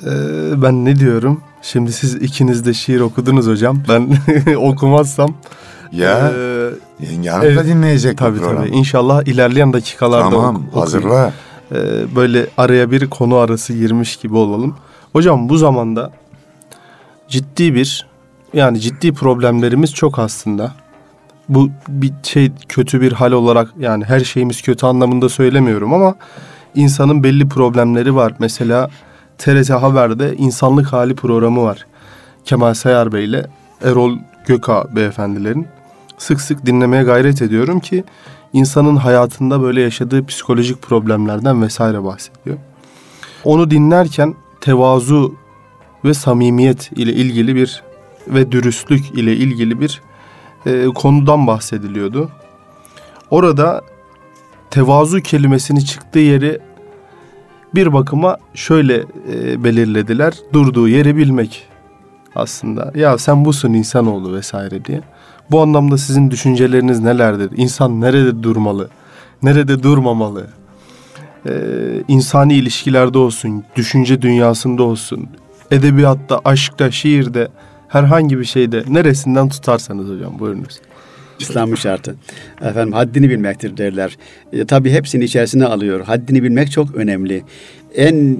Ee, 0.07 0.63
ben 0.63 0.85
ne 0.85 0.97
diyorum? 0.97 1.41
Şimdi 1.63 1.93
siz 1.93 2.15
ikiniz 2.15 2.67
de 2.67 2.75
şiir 2.75 3.01
okudunuz 3.01 3.47
hocam. 3.47 3.83
Ben 3.89 4.17
okumazsam 4.57 5.35
ya 5.93 6.33
e, 6.39 6.63
yenge 7.01 7.31
hanım 7.31 7.47
evet, 7.47 7.59
da 7.59 7.65
dinleyecek 7.65 8.19
tabii, 8.19 8.41
Tabii 8.41 8.69
İnşallah 8.69 9.23
ilerleyen 9.23 9.73
dakikalarda 9.73 10.31
tamam, 10.31 10.67
ok- 10.73 10.83
hazırla. 10.83 11.33
Ee, 11.73 11.77
böyle 12.17 12.47
araya 12.57 12.91
bir 12.91 13.11
konu 13.11 13.37
arası 13.37 13.73
girmiş 13.73 14.17
gibi 14.17 14.37
olalım. 14.37 14.77
Hocam 15.13 15.49
bu 15.49 15.57
zamanda 15.57 16.11
ciddi 17.29 17.75
bir 17.75 18.07
yani 18.53 18.81
ciddi 18.81 19.13
problemlerimiz 19.13 19.95
çok 19.95 20.19
aslında. 20.19 20.73
Bu 21.49 21.71
bir 21.89 22.13
şey 22.23 22.53
kötü 22.69 23.01
bir 23.01 23.13
hal 23.13 23.33
olarak 23.33 23.69
yani 23.79 24.05
her 24.05 24.21
şeyimiz 24.21 24.63
kötü 24.63 24.87
anlamında 24.87 25.29
söylemiyorum 25.29 25.95
ama 25.95 26.15
insanın 26.75 27.25
belli 27.25 27.49
problemleri 27.49 28.15
var. 28.15 28.33
Mesela 28.39 28.91
TRT 29.39 29.71
Haber'de 29.71 30.37
insanlık 30.37 30.93
hali 30.93 31.15
programı 31.15 31.63
var. 31.63 31.87
Kemal 32.45 32.75
Sayar 32.75 33.13
Bey 33.13 33.25
ile 33.25 33.47
Erol 33.85 34.19
Göka 34.47 34.85
beyefendilerin 34.97 35.67
sık 36.18 36.40
sık 36.40 36.66
dinlemeye 36.66 37.03
gayret 37.03 37.42
ediyorum 37.42 37.81
ki 37.81 38.05
insanın 38.53 38.96
hayatında 38.96 39.62
böyle 39.62 39.81
yaşadığı 39.81 40.27
psikolojik 40.27 40.83
problemlerden 40.83 41.62
vesaire 41.62 42.05
bahsediyor. 42.05 42.57
Onu 43.44 43.70
dinlerken 43.70 44.35
tevazu 44.61 45.35
ve 46.05 46.14
samimiyet 46.14 46.92
ile 46.92 47.12
ilgili 47.12 47.55
bir 47.55 47.83
ve 48.29 48.53
dürüstlük 48.53 49.11
ile 49.11 49.37
ilgili 49.37 49.81
bir 49.81 50.03
e, 50.66 50.85
konudan 50.85 51.46
bahsediliyordu. 51.46 52.31
Orada 53.31 53.83
tevazu 54.70 55.20
kelimesini 55.20 55.85
çıktığı 55.85 56.18
yeri 56.18 56.61
bir 57.74 57.92
bakıma 57.92 58.38
şöyle 58.55 59.05
e, 59.33 59.64
belirlediler. 59.64 60.35
Durduğu 60.53 60.88
yeri 60.88 61.16
bilmek 61.16 61.68
aslında. 62.35 62.92
Ya 62.94 63.18
sen 63.18 63.44
busun 63.44 63.72
insanoğlu 63.72 64.35
vesaire 64.35 64.85
diye. 64.85 65.00
Bu 65.51 65.61
anlamda 65.61 65.99
sizin 65.99 66.31
düşünceleriniz 66.31 67.01
nelerdir? 67.01 67.51
İnsan 67.57 68.01
nerede 68.01 68.43
durmalı? 68.43 68.89
Nerede 69.43 69.83
durmamalı? 69.83 70.47
Ee, 71.47 71.53
insani 72.09 72.55
ilişkilerde 72.55 73.19
olsun, 73.19 73.65
düşünce 73.77 74.23
dünyasında 74.23 74.83
olsun, 74.83 75.29
edebiyatta, 75.71 76.41
aşkta, 76.45 76.91
şiirde, 76.91 77.49
herhangi 77.89 78.39
bir 78.39 78.45
şeyde 78.45 78.85
neresinden 78.89 79.49
tutarsanız 79.49 80.09
hocam 80.09 80.39
buyurunuz. 80.39 80.81
İslam'ın 81.41 81.75
şartı. 81.75 82.17
Efendim 82.63 82.93
haddini 82.93 83.31
bilmektir 83.31 83.77
derler. 83.77 84.19
E, 84.53 84.65
tabii 84.65 84.91
hepsini 84.91 85.25
içerisine 85.25 85.65
alıyor. 85.65 86.01
Haddini 86.01 86.43
bilmek 86.43 86.71
çok 86.71 86.95
önemli. 86.95 87.43
En 87.95 88.39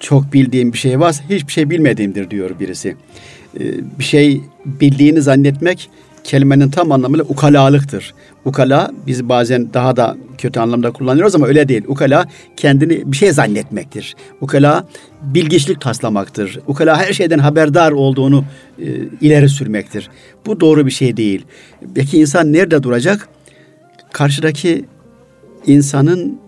çok 0.00 0.32
bildiğim 0.32 0.72
bir 0.72 0.78
şey 0.78 1.00
varsa 1.00 1.24
hiçbir 1.30 1.52
şey 1.52 1.70
bilmediğimdir 1.70 2.30
diyor 2.30 2.50
birisi. 2.60 2.96
E, 3.60 3.62
bir 3.98 4.04
şey 4.04 4.40
bildiğini 4.64 5.22
zannetmek 5.22 5.90
kelimenin 6.24 6.70
tam 6.70 6.92
anlamıyla 6.92 7.24
ukalalıktır. 7.24 8.14
Ukala 8.44 8.90
biz 9.06 9.28
bazen 9.28 9.74
daha 9.74 9.96
da 9.96 10.16
kötü 10.38 10.60
anlamda 10.60 10.90
kullanıyoruz 10.90 11.34
ama 11.34 11.46
öyle 11.46 11.68
değil. 11.68 11.82
Ukala 11.88 12.26
kendini 12.56 13.12
bir 13.12 13.16
şey 13.16 13.32
zannetmektir. 13.32 14.16
Ukala 14.40 14.86
bilgiçlik 15.22 15.80
taslamaktır. 15.80 16.58
Ukala 16.66 16.96
her 16.96 17.12
şeyden 17.12 17.38
haberdar 17.38 17.92
olduğunu 17.92 18.44
e, 18.78 18.84
ileri 19.20 19.48
sürmektir. 19.48 20.10
Bu 20.46 20.60
doğru 20.60 20.86
bir 20.86 20.90
şey 20.90 21.16
değil. 21.16 21.44
Peki 21.94 22.18
insan 22.18 22.52
nerede 22.52 22.82
duracak? 22.82 23.28
Karşıdaki 24.12 24.84
insanın 25.66 26.38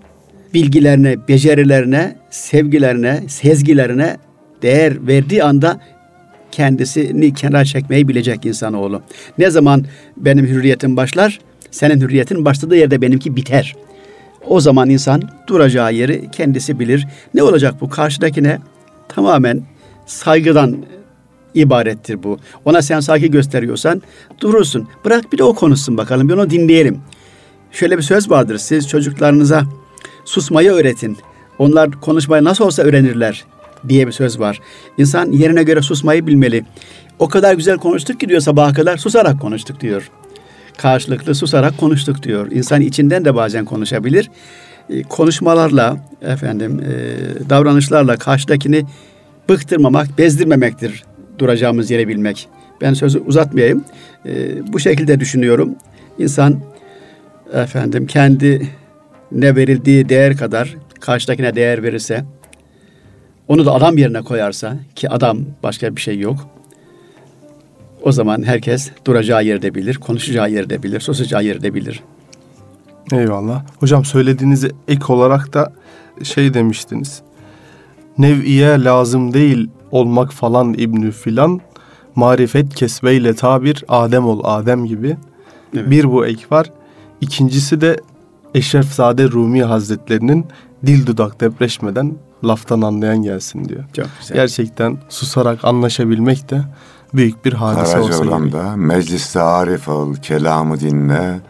bilgilerine, 0.55 1.29
becerilerine, 1.29 2.17
sevgilerine, 2.31 3.23
sezgilerine 3.29 4.17
değer 4.63 5.07
verdiği 5.07 5.45
anda 5.45 5.81
kendisini 6.57 7.35
kenara 7.35 7.65
çekmeyi 7.65 8.09
bilecek 8.09 8.47
insanoğlu. 8.47 9.03
Ne 9.39 9.51
zaman 9.51 9.85
benim 10.17 10.47
hürriyetim 10.47 10.97
başlar, 10.97 11.41
senin 11.71 12.01
hürriyetin 12.01 12.45
başladığı 12.45 12.77
yerde 12.77 13.03
benimki 13.03 13.37
biter. 13.37 13.77
O 14.47 14.61
zaman 14.61 14.91
insan 14.91 15.23
duracağı 15.47 15.95
yeri 15.95 16.31
kendisi 16.31 16.79
bilir. 16.79 17.07
Ne 17.35 17.43
olacak 17.43 17.75
bu? 17.81 17.91
Karşıdakine 17.91 18.59
tamamen 19.09 19.63
saygıdan 20.07 20.77
ibarettir 21.55 22.23
bu. 22.23 22.39
Ona 22.65 22.83
sen 22.83 23.01
saygı 23.01 23.27
gösteriyorsan 23.27 24.03
durursun. 24.41 24.89
Bırak 25.05 25.33
bir 25.33 25.39
de 25.39 25.45
o 25.45 25.55
konuşsun 25.55 25.97
bakalım. 25.97 26.29
Bir 26.29 26.35
onu 26.35 26.51
dinleyelim. 26.51 27.01
Şöyle 27.73 27.97
bir 27.97 28.03
söz 28.03 28.31
vardır. 28.31 28.59
Siz 28.59 28.89
çocuklarınıza 28.89 29.65
susmayı 30.25 30.71
öğretin. 30.71 31.17
Onlar 31.59 32.01
konuşmayı 32.01 32.45
nasıl 32.45 32.65
olsa 32.65 32.83
öğrenirler 32.83 33.45
diye 33.89 34.07
bir 34.07 34.13
söz 34.13 34.41
var. 34.41 34.61
İnsan 34.99 35.33
yerine 35.33 35.63
göre 35.63 35.83
susmayı 35.83 36.27
bilmeli. 36.27 36.65
O 37.19 37.29
kadar 37.29 37.55
güzel 37.55 37.79
konuştuk 37.79 38.21
ki 38.21 38.29
diyor 38.29 38.41
sabaha 38.41 38.73
kadar 38.73 38.97
susarak 38.97 39.41
konuştuk 39.41 39.81
diyor. 39.81 40.11
karşılıklı 40.77 41.35
susarak 41.35 41.79
konuştuk 41.79 42.23
diyor. 42.23 42.51
İnsan 42.51 42.81
içinden 42.81 43.25
de 43.25 43.35
bazen 43.35 43.65
konuşabilir. 43.65 44.31
E, 44.91 45.03
konuşmalarla 45.03 45.97
efendim 46.23 46.81
e, 46.81 46.91
davranışlarla 47.51 48.17
karşıdakini 48.17 48.85
bıktırmamak, 49.49 50.19
bezdirmemektir 50.19 51.05
duracağımız 51.39 51.91
yere 51.91 52.09
bilmek. 52.09 52.49
Ben 52.81 52.95
sözü 52.95 53.19
uzatmayayım. 53.19 53.85
E, 54.27 54.33
bu 54.73 54.79
şekilde 54.79 55.21
düşünüyorum. 55.21 55.75
İnsan 56.19 56.61
efendim 57.53 58.07
kendi 58.07 58.69
ne 59.33 59.57
verildiği 59.57 60.09
değer 60.09 60.37
kadar 60.37 60.77
karşıdakine 61.01 61.55
değer 61.55 61.83
verirse 61.83 62.25
onu 63.49 63.67
da 63.67 63.75
adam 63.75 63.99
yerine 63.99 64.23
koyarsa 64.23 64.77
ki 64.95 65.11
adam 65.11 65.39
başka 65.63 65.97
bir 65.97 66.01
şey 66.01 66.19
yok. 66.19 66.37
O 68.03 68.13
zaman 68.13 68.43
herkes 68.43 68.91
duracağı 69.07 69.45
yerde 69.45 69.75
bilir, 69.75 69.95
konuşacağı 69.95 70.51
yerde 70.51 70.83
bilir, 70.83 71.01
susacağı 71.01 71.45
yerde 71.45 71.75
bilir. 71.75 72.03
Eyvallah. 73.13 73.65
Hocam 73.81 74.05
söylediğinize 74.05 74.71
ek 74.89 75.13
olarak 75.13 75.55
da 75.55 75.73
şey 76.23 76.55
demiştiniz. 76.55 77.23
Nev'iye 78.19 78.85
lazım 78.85 79.33
değil 79.33 79.71
olmak 79.91 80.33
falan 80.33 80.75
İbnü 80.75 81.13
filan. 81.13 81.61
Marifet 82.15 82.75
kesbeyle 82.75 83.35
tabir 83.35 83.85
Adem 83.89 84.27
ol 84.27 84.41
Adem 84.45 84.85
gibi. 84.85 85.17
Evet. 85.75 85.91
Bir 85.91 86.13
bu 86.13 86.27
ek 86.27 86.45
var. 86.51 86.73
İkincisi 87.21 87.81
de 87.81 87.97
Eşrefzade 88.55 89.25
Rumi 89.25 89.63
Hazretlerinin 89.63 90.47
dil 90.87 91.07
dudak 91.07 91.41
depreşmeden 91.41 92.15
laftan 92.49 92.81
anlayan 92.81 93.23
gelsin 93.23 93.65
diyor. 93.69 93.85
Çok 93.93 94.07
güzel. 94.21 94.37
Gerçekten 94.37 94.99
susarak 95.09 95.65
anlaşabilmek 95.65 96.51
de 96.51 96.63
büyük 97.15 97.45
bir 97.45 97.53
hadise 97.53 97.99
olsa 97.99 98.25
gerek. 98.25 98.77
mecliste 98.77 99.41
arif 99.41 99.89
ol, 99.89 100.15
kelamı 100.15 100.81
dinle. 100.81 101.41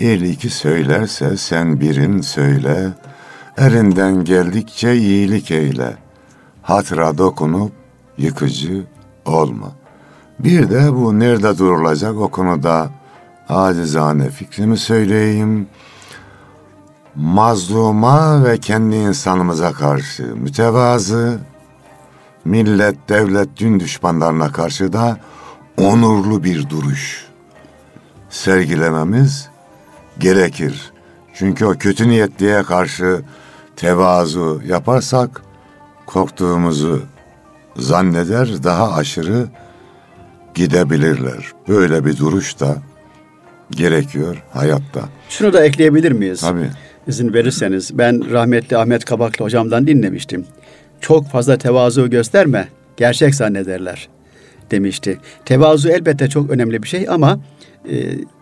El 0.00 0.20
iki 0.20 0.50
söylerse 0.50 1.36
sen 1.36 1.80
birin 1.80 2.20
söyle. 2.20 2.92
Erinden 3.56 4.24
geldikçe 4.24 4.96
iyilik 4.96 5.50
eyle. 5.50 5.96
Hatıra 6.62 7.18
dokunup 7.18 7.72
yıkıcı 8.18 8.84
olma. 9.24 9.72
Bir 10.38 10.70
de 10.70 10.94
bu 10.94 11.18
nerede 11.18 11.58
durulacak 11.58 12.16
o 12.16 12.28
konuda 12.28 12.90
acizane 13.48 14.30
fikrimi 14.30 14.76
söyleyeyim. 14.76 15.66
Mazluma 17.16 18.44
ve 18.44 18.58
kendi 18.58 18.96
insanımıza 18.96 19.72
karşı 19.72 20.22
mütevazı, 20.22 21.38
millet, 22.44 23.08
devlet, 23.08 23.48
dün 23.56 23.80
düşmanlarına 23.80 24.52
karşı 24.52 24.92
da 24.92 25.18
onurlu 25.76 26.44
bir 26.44 26.70
duruş 26.70 27.24
sergilememiz 28.30 29.48
gerekir. 30.18 30.92
Çünkü 31.34 31.64
o 31.66 31.74
kötü 31.74 32.08
niyetliye 32.08 32.62
karşı 32.62 33.22
tevazu 33.76 34.62
yaparsak 34.66 35.42
korktuğumuzu 36.06 37.02
zanneder 37.76 38.62
daha 38.64 38.92
aşırı 38.94 39.46
gidebilirler. 40.54 41.52
Böyle 41.68 42.04
bir 42.04 42.16
duruş 42.16 42.60
da 42.60 42.76
gerekiyor 43.70 44.42
hayatta. 44.52 45.00
Şunu 45.28 45.52
da 45.52 45.64
ekleyebilir 45.64 46.12
miyiz? 46.12 46.40
Tabii. 46.40 46.70
İzin 47.06 47.34
verirseniz 47.34 47.98
ben 47.98 48.30
rahmetli 48.30 48.76
Ahmet 48.76 49.04
Kabaklı 49.04 49.44
hocamdan 49.44 49.86
dinlemiştim. 49.86 50.46
Çok 51.00 51.28
fazla 51.28 51.58
tevazu 51.58 52.10
gösterme, 52.10 52.68
gerçek 52.96 53.34
zannederler 53.34 54.08
demişti. 54.70 55.18
Tevazu 55.44 55.88
elbette 55.88 56.28
çok 56.28 56.50
önemli 56.50 56.82
bir 56.82 56.88
şey 56.88 57.06
ama 57.08 57.40
e, 57.90 57.94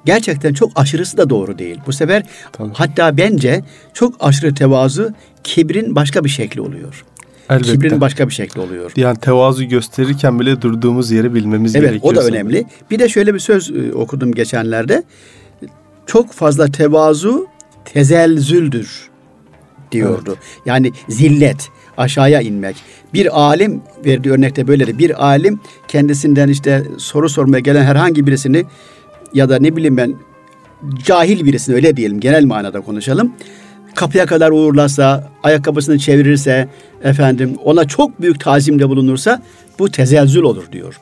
gerçekten 0.05 0.55
çok 0.55 0.73
aşırısı 0.75 1.17
da 1.17 1.31
doğru 1.31 1.59
değil. 1.59 1.81
Bu 1.87 1.93
sefer 1.93 2.23
Tabii. 2.53 2.71
hatta 2.75 3.17
bence 3.17 3.65
çok 3.95 4.15
aşırı 4.21 4.55
tevazu 4.55 5.11
kibrin 5.45 5.95
başka 5.95 6.25
bir 6.25 6.29
şekli 6.29 6.61
oluyor. 6.61 7.05
Elbette. 7.51 7.73
Kibrin 7.73 8.01
başka 8.01 8.29
bir 8.29 8.35
şekli 8.35 8.61
oluyor. 8.61 8.93
Yani 8.97 9.19
tevazu 9.19 9.65
gösterirken 9.65 10.41
bile 10.41 10.63
durduğumuz 10.63 11.11
yeri 11.11 11.35
bilmemiz 11.35 11.77
evet, 11.77 11.91
gerekiyor. 11.91 12.13
Evet 12.15 12.23
o 12.25 12.25
da 12.25 12.29
önemli. 12.29 12.65
Bir 12.91 12.99
de 12.99 13.09
şöyle 13.09 13.35
bir 13.35 13.39
söz 13.39 13.71
e, 13.71 13.93
okudum 13.93 14.33
geçenlerde. 14.33 15.03
Çok 16.07 16.33
fazla 16.33 16.67
tevazu 16.67 17.47
tezelzüldür 17.85 19.11
diyordu. 19.93 20.31
Evet. 20.31 20.63
Yani 20.67 20.93
zillet, 21.09 21.69
aşağıya 21.97 22.41
inmek. 22.41 22.77
Bir 23.15 23.41
alim 23.41 23.83
verdiği 24.05 24.31
örnekte 24.31 24.69
böyledir. 24.69 24.99
Bir 24.99 25.27
alim 25.27 25.61
kendisinden 25.89 26.49
işte 26.49 26.85
soru 26.99 27.29
sormaya 27.29 27.61
gelen 27.61 27.85
herhangi 27.85 28.27
birisini 28.27 28.65
ya 29.35 29.49
da 29.49 29.59
ne 29.59 29.77
bileyim 29.77 29.97
ben 29.97 30.15
cahil 31.05 31.45
birisini 31.45 31.75
öyle 31.75 31.97
diyelim 31.97 32.21
genel 32.21 32.45
manada 32.45 32.81
konuşalım. 32.81 33.33
Kapıya 33.95 34.27
kadar 34.27 34.51
uğurlarsa, 34.51 35.31
ayakkabısını 35.43 35.99
çevirirse, 35.99 36.69
efendim 37.03 37.57
ona 37.65 37.85
çok 37.85 38.21
büyük 38.21 38.41
tazimde 38.41 38.89
bulunursa 38.89 39.43
bu 39.79 39.91
tezelzül 39.91 40.43
olur 40.43 40.73
diyor. 40.73 41.01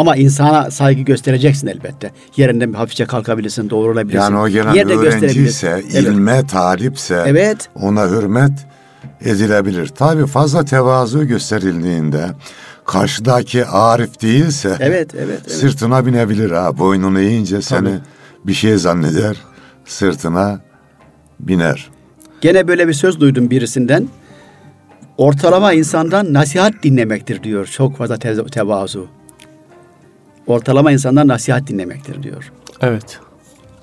Ama 0.00 0.16
insana 0.16 0.70
saygı 0.70 1.02
göstereceksin 1.02 1.66
elbette. 1.66 2.10
Yerinden 2.36 2.72
hafifçe 2.72 3.04
kalkabilirsin, 3.04 3.70
doğrulabilirsin. 3.70 4.18
Yani 4.18 4.38
o 4.38 4.48
gelen 4.48 4.74
Yerde 4.74 4.94
öğrenciyse, 4.94 5.82
ilme 5.90 6.32
evet. 6.32 6.50
talipse 6.50 7.24
evet. 7.26 7.68
ona 7.74 8.10
hürmet 8.10 8.52
edilebilir. 9.20 9.86
Tabi 9.86 10.26
fazla 10.26 10.64
tevazu 10.64 11.24
gösterildiğinde 11.24 12.26
karşıdaki 12.86 13.66
arif 13.66 14.22
değilse 14.22 14.76
evet, 14.80 15.14
evet, 15.14 15.40
evet. 15.46 15.52
sırtına 15.52 16.06
binebilir 16.06 16.50
ha. 16.50 16.78
Boynunu 16.78 17.20
eğince 17.20 17.62
seni 17.62 17.88
Tabii. 17.88 18.00
bir 18.44 18.54
şey 18.54 18.76
zanneder, 18.76 19.36
sırtına 19.84 20.60
biner. 21.40 21.90
Gene 22.40 22.68
böyle 22.68 22.88
bir 22.88 22.92
söz 22.92 23.20
duydum 23.20 23.50
birisinden. 23.50 24.08
Ortalama 25.16 25.72
insandan 25.72 26.34
nasihat 26.34 26.72
dinlemektir 26.82 27.42
diyor. 27.42 27.66
Çok 27.66 27.96
fazla 27.96 28.16
te- 28.16 28.46
tevazu. 28.46 29.19
Ortalama 30.50 30.92
insandan 30.92 31.28
nasihat 31.28 31.66
dinlemektir 31.66 32.22
diyor. 32.22 32.52
Evet. 32.80 33.20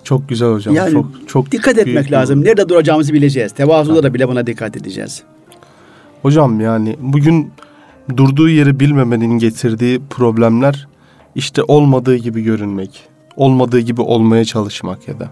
Çok 0.04 0.30
güzel 0.30 0.50
hocam. 0.50 0.76
Yani 0.76 0.92
çok 0.92 1.06
çok 1.28 1.52
dikkat 1.52 1.78
etmek 1.78 2.12
lazım. 2.12 2.44
Nerede 2.44 2.70
duracağımızı 2.70 3.14
bileceğiz. 3.14 3.52
Tevazuda 3.52 4.04
da 4.04 4.14
bile 4.14 4.28
buna 4.28 4.48
dikkat 4.48 4.78
edeceğiz. 4.78 5.24
Hocam 6.22 6.60
yani 6.60 6.96
bugün 7.00 7.52
durduğu 8.18 8.50
yeri 8.50 8.80
bilmemenin 8.80 9.40
getirdiği 9.40 10.02
problemler 10.10 10.88
işte 11.36 11.64
olmadığı 11.64 12.16
gibi 12.16 12.44
görünmek, 12.44 13.04
olmadığı 13.36 13.80
gibi 13.80 14.02
olmaya 14.02 14.46
çalışmak 14.46 15.08
ya 15.08 15.20
da 15.20 15.30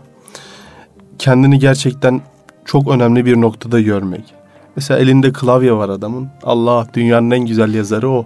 kendini 1.19 1.59
gerçekten 1.59 2.21
çok 2.65 2.87
önemli 2.87 3.25
bir 3.25 3.41
noktada 3.41 3.81
görmek. 3.81 4.33
Mesela 4.75 4.99
elinde 4.99 5.33
klavye 5.33 5.73
var 5.73 5.89
adamın. 5.89 6.27
Allah 6.43 6.87
dünyanın 6.93 7.31
en 7.31 7.45
güzel 7.45 7.73
yazarı 7.73 8.09
o. 8.09 8.25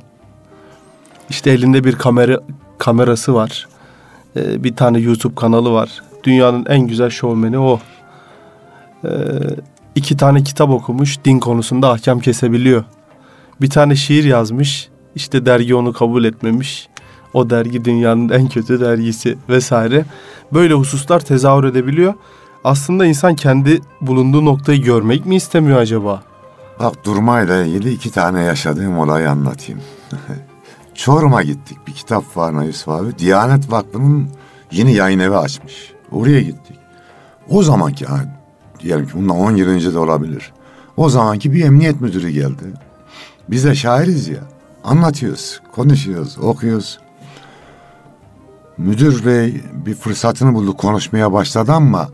İşte 1.30 1.52
elinde 1.52 1.84
bir 1.84 1.96
kamera 1.96 2.40
kamerası 2.80 3.34
var. 3.34 3.68
Ee, 4.36 4.64
bir 4.64 4.76
tane 4.76 5.00
YouTube 5.00 5.36
kanalı 5.36 5.72
var. 5.72 6.02
Dünyanın 6.24 6.66
en 6.66 6.88
güzel 6.88 7.10
şovmeni 7.10 7.60
o. 7.60 7.80
Ee, 9.06 9.10
iki 9.96 10.18
tane 10.18 10.44
kitap 10.44 10.70
okumuş. 10.70 11.18
Din 11.26 11.40
konusunda 11.40 11.92
ahkam 11.92 12.20
kesebiliyor. 12.20 12.84
Bir 13.62 13.70
tane 13.70 13.96
şiir 13.96 14.24
yazmış. 14.24 14.90
İşte 15.16 15.46
dergi 15.46 15.76
onu 15.76 15.94
kabul 15.94 16.24
etmemiş. 16.24 16.90
O 17.34 17.50
dergi 17.50 17.86
dünyanın 17.86 18.30
en 18.30 18.48
kötü 18.48 18.80
dergisi 18.80 19.38
vesaire. 19.50 20.06
Böyle 20.54 20.74
hususlar 20.74 21.20
tezahür 21.20 21.64
edebiliyor. 21.64 22.14
Aslında 22.64 23.06
insan 23.06 23.36
kendi 23.36 23.82
bulunduğu 24.02 24.46
noktayı 24.46 24.82
görmek 24.82 25.26
mi 25.26 25.36
istemiyor 25.36 25.80
acaba? 25.80 26.24
Bak 26.80 27.06
durmayla 27.06 27.64
ilgili 27.64 27.94
iki 27.94 28.12
tane 28.12 28.44
yaşadığım 28.44 29.00
olayı 29.00 29.30
anlatayım. 29.30 29.82
Çorum'a 31.00 31.44
gittik. 31.44 31.78
Bir 31.88 31.94
kitap 31.94 32.38
var 32.38 32.64
Yusuf 32.64 32.90
abi. 32.90 33.20
Diyanet 33.20 33.72
Vakfı'nın 33.72 34.30
yeni 34.72 34.94
yayın 34.94 35.20
evi 35.20 35.38
açmış. 35.38 35.94
Oraya 36.12 36.42
gittik. 36.42 36.80
O 37.50 37.64
zamanki 37.64 38.04
yani 38.04 38.28
diyelim 38.80 39.08
ki 39.08 39.14
bundan 39.14 39.38
10 39.38 39.56
yıl 39.56 39.68
önce 39.68 39.94
de 39.94 40.00
olabilir. 40.00 40.54
O 40.98 41.10
zamanki 41.10 41.54
bir 41.54 41.66
emniyet 41.66 42.02
müdürü 42.02 42.30
geldi. 42.30 42.64
Biz 43.50 43.66
de 43.66 43.76
şairiz 43.76 44.28
ya. 44.28 44.40
Anlatıyoruz, 44.84 45.62
konuşuyoruz, 45.72 46.38
okuyoruz. 46.40 47.00
Müdür 48.78 49.26
bey 49.26 49.62
bir 49.86 49.96
fırsatını 49.96 50.54
buldu 50.54 50.78
konuşmaya 50.78 51.34
başladı 51.34 51.72
ama 51.72 52.10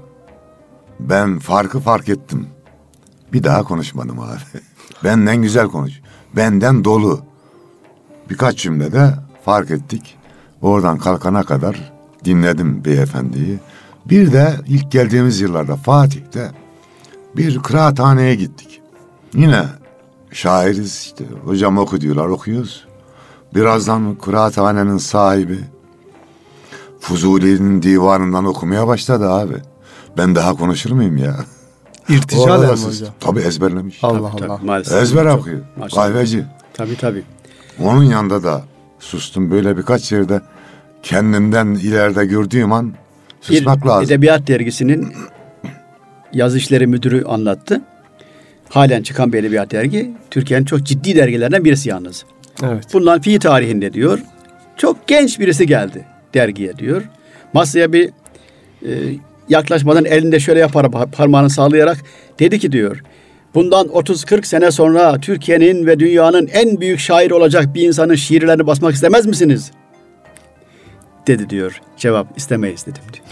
ben 0.99 1.39
farkı 1.39 1.79
fark 1.79 2.09
ettim. 2.09 2.47
Bir 3.33 3.43
daha 3.43 3.63
konuşmadım 3.63 4.19
abi. 4.19 4.39
Benden 5.03 5.41
güzel 5.41 5.67
konuş. 5.67 5.93
Benden 6.35 6.83
dolu. 6.83 7.34
Birkaç 8.29 8.57
cümlede 8.57 9.13
fark 9.45 9.71
ettik. 9.71 10.17
Oradan 10.61 10.97
kalkana 10.97 11.43
kadar 11.43 11.91
dinledim 12.25 12.85
beyefendiyi. 12.85 13.59
Bir 14.05 14.31
de 14.33 14.53
ilk 14.67 14.91
geldiğimiz 14.91 15.41
yıllarda 15.41 15.75
Fatih'te 15.75 16.51
bir 17.37 17.59
kıraathaneye 17.59 18.35
gittik. 18.35 18.81
Yine 19.33 19.63
şairiz 20.31 20.95
işte 20.95 21.25
hocam 21.45 21.77
oku 21.77 22.01
diyorlar 22.01 22.25
okuyoruz. 22.27 22.85
Birazdan 23.55 24.15
kıraathanenin 24.15 24.97
sahibi 24.97 25.59
Fuzuli'nin 26.99 27.81
divanından 27.81 28.45
okumaya 28.45 28.87
başladı 28.87 29.29
abi. 29.31 29.55
Ben 30.17 30.35
daha 30.35 30.53
konuşur 30.55 30.91
muyum 30.91 31.17
ya? 31.17 31.35
İrticalen 32.09 32.59
mi 32.79 32.85
hocam? 32.85 33.09
Tabii 33.19 33.39
ezberlemiş. 33.39 33.99
Allah 34.03 34.31
Tabii, 34.31 34.45
Allah. 34.45 34.55
tabii, 34.57 34.65
maalesef. 34.65 35.01
Ezber 35.03 35.25
okuyor. 35.25 35.61
Kahveci. 35.95 36.45
Tabii 36.73 36.97
tabii. 36.97 37.23
Onun 37.79 38.03
yanında 38.03 38.43
da 38.43 38.63
sustum. 38.99 39.51
Böyle 39.51 39.77
birkaç 39.77 40.11
yerde 40.11 40.41
kendimden 41.03 41.67
ileride 41.67 42.25
gördüğüm 42.25 42.73
an 42.73 42.93
susmak 43.41 43.83
bir 43.83 43.87
lazım. 43.87 44.05
edebiyat 44.05 44.47
dergisinin 44.47 45.13
yazı 46.33 46.57
işleri 46.57 46.87
müdürü 46.87 47.23
anlattı. 47.23 47.81
Halen 48.69 49.03
çıkan 49.03 49.33
bir 49.33 49.39
edebiyat 49.39 49.71
dergi. 49.71 50.11
Türkiye'nin 50.31 50.65
çok 50.65 50.83
ciddi 50.83 51.15
dergilerden 51.15 51.65
birisi 51.65 51.89
yalnız. 51.89 52.25
Evet. 52.63 52.83
Bundan 52.93 53.21
fi 53.21 53.39
tarihinde 53.39 53.93
diyor. 53.93 54.19
Çok 54.77 55.07
genç 55.07 55.39
birisi 55.39 55.67
geldi 55.67 56.05
dergiye 56.33 56.77
diyor. 56.77 57.03
Masaya 57.53 57.93
bir 57.93 58.09
e, 58.85 58.91
yaklaşmadan 59.49 60.05
elinde 60.05 60.39
şöyle 60.39 60.59
yapar 60.59 60.91
parmağını 61.11 61.49
sallayarak 61.49 61.97
dedi 62.39 62.59
ki 62.59 62.71
diyor. 62.71 63.03
Bundan 63.55 63.87
30-40 63.87 64.45
sene 64.45 64.71
sonra 64.71 65.19
Türkiye'nin 65.19 65.85
ve 65.85 65.99
dünyanın 65.99 66.47
en 66.47 66.81
büyük 66.81 66.99
şair 66.99 67.31
olacak 67.31 67.75
bir 67.75 67.87
insanın 67.87 68.15
şiirlerini 68.15 68.67
basmak 68.67 68.93
istemez 68.93 69.25
misiniz? 69.25 69.71
Dedi 71.27 71.49
diyor. 71.49 71.81
Cevap 71.97 72.37
istemeyiz 72.37 72.85
dedim 72.85 73.03
diyor. 73.13 73.25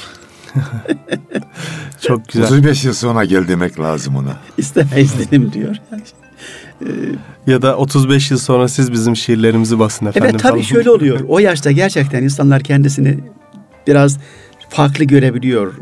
Çok 2.01 2.27
güzel. 2.33 2.43
35 2.47 2.85
yıl 2.85 2.93
sonra 2.93 3.25
gel 3.25 3.47
demek 3.47 3.79
lazım 3.79 4.15
ona. 4.15 4.37
İstemeyiz 4.57 5.19
dedim 5.19 5.53
diyor. 5.53 5.75
Ya 7.47 7.61
da 7.61 7.77
35 7.77 8.31
yıl 8.31 8.37
sonra 8.37 8.67
siz 8.67 8.91
bizim 8.91 9.15
şiirlerimizi 9.15 9.79
basın 9.79 10.05
efendim. 10.05 10.29
Evet 10.31 10.41
tabii 10.41 10.51
falan. 10.51 10.61
şöyle 10.61 10.89
oluyor. 10.89 11.19
O 11.27 11.39
yaşta 11.39 11.71
gerçekten 11.71 12.23
insanlar 12.23 12.63
kendisini 12.63 13.19
biraz 13.87 14.17
farklı 14.69 15.03
görebiliyor. 15.03 15.73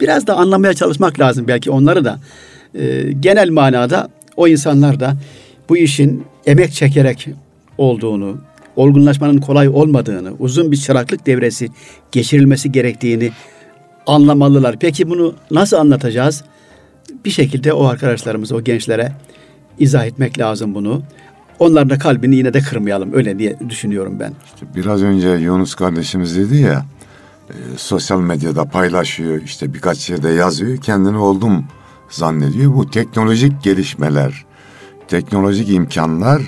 Biraz 0.00 0.26
da 0.26 0.36
anlamaya 0.36 0.74
çalışmak 0.74 1.20
lazım 1.20 1.48
belki 1.48 1.70
onları 1.70 2.04
da. 2.04 2.18
Ee, 2.74 3.12
genel 3.20 3.50
manada 3.50 4.08
o 4.36 4.48
insanlar 4.48 5.00
da 5.00 5.16
bu 5.68 5.76
işin 5.76 6.24
emek 6.46 6.72
çekerek 6.72 7.28
olduğunu, 7.78 8.38
olgunlaşmanın 8.76 9.38
kolay 9.38 9.68
olmadığını, 9.68 10.32
uzun 10.38 10.72
bir 10.72 10.76
çıraklık 10.76 11.26
devresi 11.26 11.68
geçirilmesi 12.12 12.72
gerektiğini 12.72 13.30
anlamalılar. 14.06 14.76
Peki 14.80 15.10
bunu 15.10 15.34
nasıl 15.50 15.76
anlatacağız? 15.76 16.44
Bir 17.24 17.30
şekilde 17.30 17.72
o 17.72 17.84
arkadaşlarımıza, 17.84 18.56
o 18.56 18.64
gençlere 18.64 19.12
izah 19.78 20.06
etmek 20.06 20.38
lazım 20.38 20.74
bunu. 20.74 21.02
Onların 21.58 21.90
da 21.90 21.98
kalbini 21.98 22.36
yine 22.36 22.54
de 22.54 22.60
kırmayalım. 22.60 23.12
Öyle 23.12 23.38
diye 23.38 23.56
düşünüyorum 23.68 24.16
ben. 24.20 24.32
Biraz 24.76 25.02
önce 25.02 25.28
Yunus 25.28 25.74
kardeşimiz 25.74 26.36
dedi 26.36 26.56
ya 26.56 26.86
e, 27.50 27.54
sosyal 27.76 28.20
medyada 28.20 28.64
paylaşıyor 28.64 29.42
işte 29.42 29.74
birkaç 29.74 30.10
yerde 30.10 30.28
yazıyor 30.28 30.76
kendini 30.76 31.16
oldum 31.16 31.64
zannediyor. 32.10 32.74
Bu 32.74 32.90
teknolojik 32.90 33.62
gelişmeler, 33.62 34.46
teknolojik 35.08 35.68
imkanlar 35.70 36.42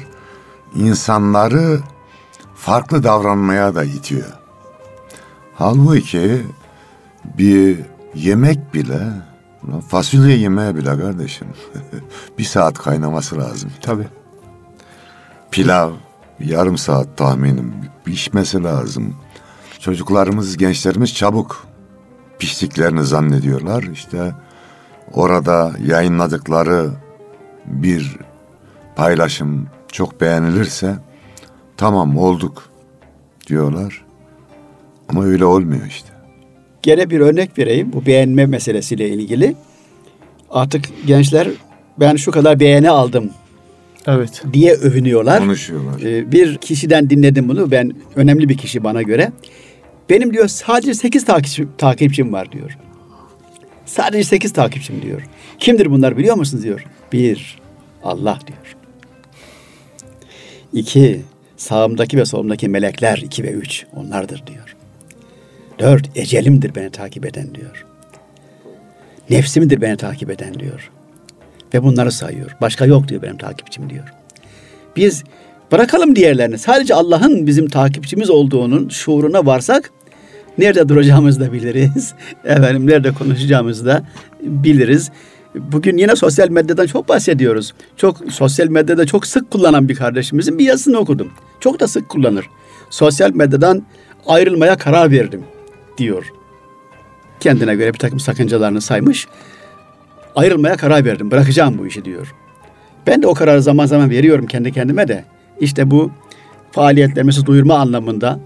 insanları 0.74 1.80
farklı 2.54 3.04
davranmaya 3.04 3.74
da 3.74 3.84
itiyor. 3.84 4.32
Halbuki 5.54 6.42
bir 7.38 7.78
yemek 8.14 8.74
bile 8.74 9.00
fasulye 9.88 10.36
yemeği 10.36 10.76
bile 10.76 11.00
kardeşim 11.00 11.48
bir 12.38 12.44
saat 12.44 12.78
kaynaması 12.78 13.38
lazım. 13.38 13.70
Tabii. 13.80 14.06
Pilav 15.50 15.90
yarım 16.40 16.78
saat 16.78 17.16
tahminim 17.16 17.74
pişmesi 18.04 18.62
lazım. 18.62 19.16
Çocuklarımız, 19.78 20.56
gençlerimiz 20.56 21.14
çabuk 21.14 21.66
piştiklerini 22.38 23.04
zannediyorlar. 23.04 23.82
İşte 23.82 24.34
orada 25.14 25.72
yayınladıkları 25.86 26.90
bir 27.66 28.16
paylaşım 28.96 29.66
çok 29.92 30.20
beğenilirse 30.20 30.94
tamam 31.76 32.16
olduk 32.18 32.70
diyorlar. 33.46 34.04
Ama 35.08 35.24
öyle 35.24 35.44
olmuyor 35.44 35.86
işte. 35.86 36.08
Gene 36.82 37.10
bir 37.10 37.20
örnek 37.20 37.58
vereyim 37.58 37.92
bu 37.92 38.06
beğenme 38.06 38.46
meselesiyle 38.46 39.08
ilgili. 39.08 39.54
Artık 40.50 40.84
gençler 41.06 41.48
ben 42.00 42.16
şu 42.16 42.30
kadar 42.30 42.60
beğeni 42.60 42.90
aldım 42.90 43.30
Evet. 44.06 44.42
diye 44.52 44.72
övünüyorlar. 44.74 45.38
Konuşuyorlar. 45.38 46.00
Ee, 46.00 46.32
bir 46.32 46.56
kişiden 46.58 47.10
dinledim 47.10 47.48
bunu. 47.48 47.70
Ben 47.70 47.92
önemli 48.16 48.48
bir 48.48 48.56
kişi 48.58 48.84
bana 48.84 49.02
göre. 49.02 49.32
Benim 50.10 50.32
diyor 50.32 50.48
sadece 50.48 50.94
8 50.94 51.24
takipçim, 51.24 51.68
takipçim 51.78 52.32
var 52.32 52.52
diyor. 52.52 52.78
Sadece 53.92 54.24
8 54.24 54.52
takipçim 54.52 55.02
diyor. 55.02 55.22
Kimdir 55.58 55.90
bunlar 55.90 56.16
biliyor 56.16 56.36
musunuz 56.36 56.64
diyor. 56.64 56.84
Bir, 57.12 57.58
Allah 58.04 58.38
diyor. 58.46 58.76
İki, 60.72 61.20
sağımdaki 61.56 62.18
ve 62.18 62.24
solumdaki 62.24 62.68
melekler 62.68 63.18
iki 63.18 63.42
ve 63.42 63.50
üç 63.50 63.86
onlardır 63.96 64.42
diyor. 64.46 64.76
Dört, 65.78 66.16
ecelimdir 66.16 66.74
beni 66.74 66.90
takip 66.90 67.26
eden 67.26 67.54
diyor. 67.54 67.86
Nefsimdir 69.30 69.80
beni 69.80 69.96
takip 69.96 70.30
eden 70.30 70.54
diyor. 70.54 70.90
Ve 71.74 71.82
bunları 71.82 72.12
sayıyor. 72.12 72.56
Başka 72.60 72.86
yok 72.86 73.08
diyor 73.08 73.22
benim 73.22 73.36
takipçim 73.36 73.90
diyor. 73.90 74.12
Biz 74.96 75.24
bırakalım 75.72 76.16
diğerlerini. 76.16 76.58
Sadece 76.58 76.94
Allah'ın 76.94 77.46
bizim 77.46 77.68
takipçimiz 77.68 78.30
olduğunun 78.30 78.88
şuuruna 78.88 79.46
varsak 79.46 79.90
nerede 80.58 80.88
duracağımızı 80.88 81.40
da 81.40 81.52
biliriz. 81.52 82.14
Efendim 82.44 82.86
nerede 82.86 83.12
konuşacağımızı 83.12 83.86
da 83.86 84.02
biliriz. 84.42 85.10
Bugün 85.54 85.96
yine 85.96 86.16
sosyal 86.16 86.48
medyadan 86.48 86.86
çok 86.86 87.08
bahsediyoruz. 87.08 87.74
Çok 87.96 88.16
sosyal 88.32 88.68
medyada 88.68 89.06
çok 89.06 89.26
sık 89.26 89.50
kullanan 89.50 89.88
bir 89.88 89.94
kardeşimizin 89.94 90.58
bir 90.58 90.64
yazısını 90.64 90.98
okudum. 90.98 91.28
Çok 91.60 91.80
da 91.80 91.88
sık 91.88 92.08
kullanır. 92.08 92.46
Sosyal 92.90 93.34
medyadan 93.34 93.82
ayrılmaya 94.26 94.76
karar 94.76 95.10
verdim 95.10 95.44
diyor. 95.98 96.26
Kendine 97.40 97.74
göre 97.74 97.92
bir 97.94 97.98
takım 97.98 98.20
sakıncalarını 98.20 98.80
saymış. 98.80 99.26
Ayrılmaya 100.36 100.76
karar 100.76 101.04
verdim. 101.04 101.30
Bırakacağım 101.30 101.78
bu 101.78 101.86
işi 101.86 102.04
diyor. 102.04 102.34
Ben 103.06 103.22
de 103.22 103.26
o 103.26 103.34
kararı 103.34 103.62
zaman 103.62 103.86
zaman 103.86 104.10
veriyorum 104.10 104.46
kendi 104.46 104.72
kendime 104.72 105.08
de. 105.08 105.24
İşte 105.60 105.90
bu 105.90 106.10
faaliyetlerimizi 106.72 107.46
duyurma 107.46 107.74
anlamında 107.74 108.40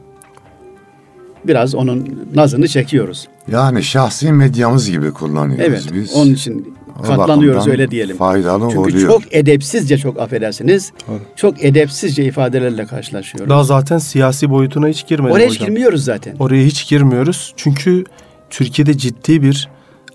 biraz 1.48 1.74
onun 1.74 2.28
nazını 2.34 2.68
çekiyoruz. 2.68 3.28
Yani 3.52 3.82
şahsi 3.82 4.32
medyamız 4.32 4.90
gibi 4.90 5.10
kullanıyoruz 5.10 5.64
Evet. 5.66 5.88
biz. 5.94 6.14
Onun 6.14 6.32
için 6.32 6.74
katlanıyoruz 7.06 7.66
öyle 7.68 7.90
diyelim. 7.90 8.16
Faydalı 8.16 8.62
Çünkü 8.64 8.78
oluyor. 8.78 9.08
çok 9.08 9.22
edepsizce 9.34 9.98
çok 9.98 10.20
affedersiniz. 10.20 10.92
Doğru. 11.08 11.20
Çok 11.36 11.64
edepsizce 11.64 12.24
ifadelerle 12.24 12.86
karşılaşıyoruz. 12.86 13.50
Daha 13.50 13.64
zaten 13.64 13.98
siyasi 13.98 14.50
boyutuna 14.50 14.88
hiç 14.88 15.06
girmedim 15.06 15.32
Oraya 15.34 15.46
hiç 15.48 15.54
hocam. 15.54 15.66
girmiyoruz 15.68 16.04
zaten. 16.04 16.36
Oraya 16.38 16.64
hiç 16.64 16.88
girmiyoruz. 16.88 17.54
Çünkü 17.56 18.04
Türkiye'de 18.50 18.98
ciddi 18.98 19.42
bir 19.42 19.68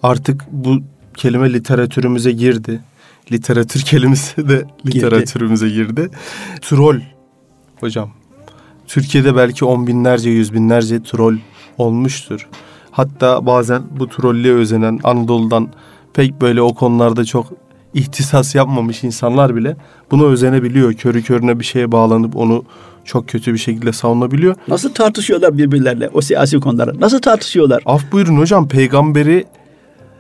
artık 0.04 0.41
bu 0.52 0.78
kelime 1.17 1.54
literatürümüze 1.54 2.32
girdi. 2.32 2.80
Literatür 3.32 3.82
kelimesi 3.86 4.50
de 4.50 4.63
literatürümüze 4.86 5.70
girdi. 5.70 6.10
Troll 6.62 7.00
hocam. 7.80 8.10
Türkiye'de 8.91 9.36
belki 9.36 9.65
on 9.65 9.88
binlerce, 9.88 10.30
yüz 10.30 10.54
binlerce 10.54 11.04
troll 11.04 11.38
olmuştur. 11.77 12.47
Hatta 12.91 13.45
bazen 13.45 13.84
bu 13.99 14.08
trollüğe 14.08 14.54
özenen 14.54 14.99
Anadolu'dan 15.04 15.69
pek 16.13 16.41
böyle 16.41 16.62
o 16.62 16.73
konularda 16.73 17.25
çok 17.25 17.47
ihtisas 17.93 18.56
yapmamış 18.56 19.04
insanlar 19.04 19.56
bile 19.56 19.75
buna 20.12 20.23
özenebiliyor. 20.23 20.93
Körü 20.93 21.23
körüne 21.23 21.60
bir 21.60 21.65
şeye 21.65 21.91
bağlanıp 21.91 22.36
onu 22.36 22.63
çok 23.06 23.27
kötü 23.27 23.54
bir 23.54 23.58
şekilde 23.58 23.93
savunabiliyor. 23.93 24.56
Nasıl 24.67 24.93
tartışıyorlar 24.93 25.58
birbirlerle 25.58 26.10
o 26.13 26.21
siyasi 26.21 26.60
konuları? 26.60 27.01
Nasıl 27.01 27.19
tartışıyorlar? 27.19 27.84
Af 27.86 28.12
buyurun 28.12 28.38
hocam 28.38 28.67
peygamberi 28.67 29.45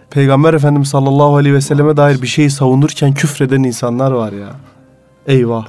Peygamber 0.09 0.53
Efendimiz 0.53 0.87
sallallahu 0.87 1.35
aleyhi 1.35 1.55
ve 1.55 1.61
selleme 1.61 1.97
dair 1.97 2.21
bir 2.21 2.27
şeyi 2.27 2.49
savunurken 2.49 3.13
küfreden 3.13 3.63
insanlar 3.63 4.11
var 4.11 4.31
ya. 4.31 4.49
Eyvah. 5.27 5.67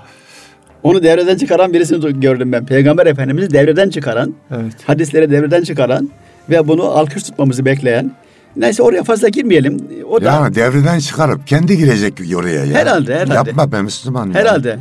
Onu 0.82 1.02
devreden 1.02 1.36
çıkaran 1.36 1.72
birisini 1.72 2.20
gördüm 2.20 2.52
ben. 2.52 2.66
Peygamber 2.66 3.06
Efendimiz'i 3.06 3.50
devreden 3.50 3.90
çıkaran, 3.90 4.34
Evet. 4.50 4.72
hadisleri 4.86 5.30
devreden 5.30 5.62
çıkaran 5.62 6.10
ve 6.50 6.68
bunu 6.68 6.84
alkış 6.84 7.22
tutmamızı 7.22 7.64
bekleyen. 7.64 8.12
Neyse 8.56 8.82
oraya 8.82 9.02
fazla 9.04 9.28
girmeyelim. 9.28 9.76
O 10.10 10.20
da 10.20 10.24
Yani 10.24 10.54
devreden 10.54 10.98
çıkarıp 10.98 11.46
kendi 11.46 11.76
girecek 11.76 12.14
oraya 12.36 12.64
ya. 12.64 12.78
Herhalde, 12.78 13.14
herhalde. 13.14 13.34
Yapma 13.34 13.72
be 13.72 13.82
Müslüman. 13.82 14.26
ya. 14.26 14.34
herhalde 14.34 14.78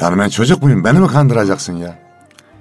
Yani 0.00 0.18
ben 0.18 0.28
çocuk 0.28 0.62
muyum? 0.62 0.84
Beni 0.84 0.98
mi 0.98 1.06
kandıracaksın 1.06 1.72
ya? 1.72 1.94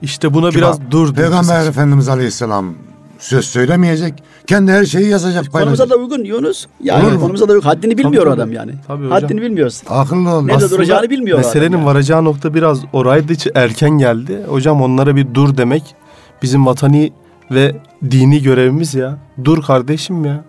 İşte 0.01 0.33
buna 0.33 0.49
Kim 0.49 0.61
biraz 0.61 0.79
dur. 0.91 1.13
Peygamber. 1.15 1.65
Efendimiz 1.67 2.09
Aleyhisselam 2.09 2.75
söz 3.23 3.45
söylemeyecek. 3.45 4.13
Kendi 4.47 4.71
her 4.71 4.85
şeyi 4.85 5.09
yazacak 5.09 5.51
konumuza 5.51 5.89
da 5.89 5.95
uygun 5.95 6.23
Yunus. 6.23 6.65
Yani 6.83 7.03
Olur 7.03 7.11
mu? 7.11 7.19
konumuza 7.19 7.47
da 7.47 7.53
uygun. 7.53 7.67
Haddini 7.67 7.97
bilmiyor 7.97 8.23
tabii. 8.23 8.33
adam 8.33 8.51
yani. 8.51 8.71
Tabii 8.87 9.05
hocam. 9.05 9.21
Haddini 9.21 9.41
bilmiyorsun. 9.41 9.87
Akıllı 9.89 10.29
ol. 10.29 10.41
Nerede 10.41 10.55
Aslında 10.55 10.71
duracağını 10.71 11.09
bilmiyor 11.09 11.37
Meselenin 11.37 11.69
adam 11.69 11.79
ya. 11.79 11.85
varacağı 11.85 12.23
nokta 12.23 12.53
biraz 12.53 12.79
oraydı. 12.93 13.33
Erken 13.55 13.89
geldi. 13.89 14.39
Hocam 14.47 14.81
onlara 14.81 15.15
bir 15.15 15.33
dur 15.33 15.57
demek 15.57 15.95
bizim 16.41 16.65
vatani 16.65 17.13
Ve 17.51 17.75
dini 18.11 18.43
görevimiz 18.43 18.93
ya. 18.93 19.17
Dur 19.43 19.63
kardeşim 19.63 20.25
ya. 20.25 20.43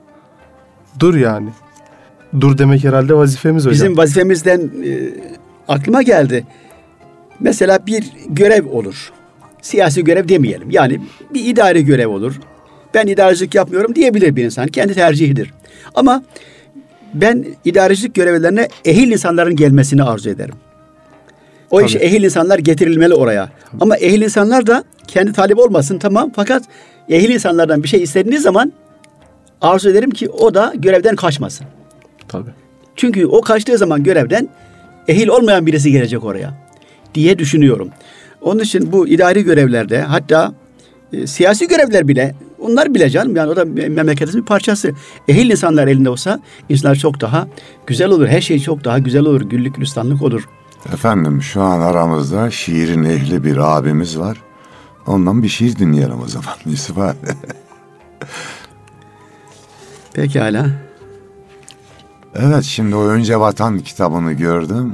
Dur 1.01 1.15
yani. 1.15 1.49
Dur 2.41 2.59
demek 2.59 2.85
herhalde 2.85 3.15
vazifemiz 3.15 3.63
hocam. 3.63 3.73
Bizim 3.73 3.97
vazifemizden 3.97 4.61
e, 4.61 4.93
aklıma 5.69 6.03
geldi. 6.03 6.47
Mesela 7.41 7.87
bir 7.87 8.13
görev 8.29 8.67
olur. 8.71 9.13
Siyasi 9.63 10.05
görev 10.05 10.29
demeyelim. 10.29 10.71
Yani 10.71 11.01
bir 11.35 11.45
idari 11.45 11.85
görev 11.85 12.09
olur. 12.09 12.41
Ben 12.95 13.07
idarecilik 13.07 13.55
yapmıyorum 13.55 13.95
diyebilir 13.95 14.37
bir 14.37 14.45
insan. 14.45 14.67
Kendi 14.67 14.95
tercihidir. 14.95 15.51
Ama 15.95 16.23
ben 17.15 17.45
idarecilik 17.65 18.15
görevlerine 18.15 18.69
ehil 18.85 19.13
insanların 19.13 19.57
gelmesini 19.57 20.03
arzu 20.03 20.31
ederim. 20.31 20.55
O 21.71 21.77
Tabii. 21.77 21.87
işe 21.87 21.99
ehil 21.99 22.23
insanlar 22.23 22.59
getirilmeli 22.59 23.15
oraya. 23.15 23.51
Ama 23.81 23.97
ehil 23.97 24.23
insanlar 24.23 24.67
da 24.67 24.85
kendi 25.07 25.33
talip 25.33 25.59
olmasın 25.59 25.99
tamam 25.99 26.33
fakat 26.37 26.63
ehil 27.09 27.31
insanlardan 27.31 27.83
bir 27.83 27.89
şey 27.89 28.03
istediğiniz 28.03 28.43
zaman 28.43 28.73
arzu 29.61 29.91
ederim 29.91 30.11
ki 30.11 30.29
o 30.29 30.55
da 30.55 30.73
görevden 30.77 31.17
kaçmasın. 31.17 31.67
Tabii. 32.29 32.51
Çünkü 32.97 33.27
o 33.27 33.41
kaçtığı 33.41 33.79
zaman 33.79 34.03
görevden 34.03 34.49
ehil 35.09 35.29
olmayan 35.29 35.67
birisi 35.67 35.93
gelecek 35.93 36.25
oraya 36.25 36.55
diye 37.15 37.39
düşünüyorum. 37.39 37.91
Onun 38.43 38.61
için 38.61 38.93
bu 38.93 39.09
idari 39.09 39.45
görevlerde 39.45 40.01
hatta 40.01 40.55
e, 41.13 41.27
siyasi 41.27 41.69
görevler 41.69 42.09
bile 42.09 42.35
onlar 42.65 42.95
bile 42.95 43.11
canım 43.11 43.37
yani 43.37 43.51
o 43.51 43.57
da 43.57 43.63
me- 43.63 43.89
memleketimizin 43.89 44.41
bir 44.41 44.47
parçası. 44.47 44.93
Ehil 45.29 45.51
insanlar 45.51 45.87
elinde 45.89 46.11
olsa 46.11 46.41
insanlar 46.69 46.95
çok 46.97 47.21
daha 47.21 47.49
güzel 47.87 48.09
olur. 48.11 48.27
Her 48.27 48.41
şey 48.41 48.59
çok 48.61 48.85
daha 48.85 48.99
güzel 48.99 49.23
olur. 49.23 49.41
Güllük 49.41 49.75
gülistanlık 49.75 50.23
olur. 50.23 50.49
Efendim 50.93 51.43
şu 51.43 51.63
an 51.63 51.81
aramızda 51.81 52.51
şiirin 52.51 53.05
ehli 53.05 53.45
bir 53.45 53.57
abimiz 53.57 54.19
var. 54.19 54.43
Ondan 55.07 55.43
bir 55.43 55.49
şiir 55.49 55.77
dinleyelim 55.77 56.21
o 56.25 56.29
zaman 56.29 56.55
Yusuf 56.67 56.99
abi. 56.99 57.17
Pekala. 60.15 60.67
Evet 62.35 62.65
şimdi 62.65 62.97
o 62.97 63.03
Önce 63.05 63.41
Vatan 63.41 63.79
kitabını 63.79 64.33
gördüm. 64.33 64.93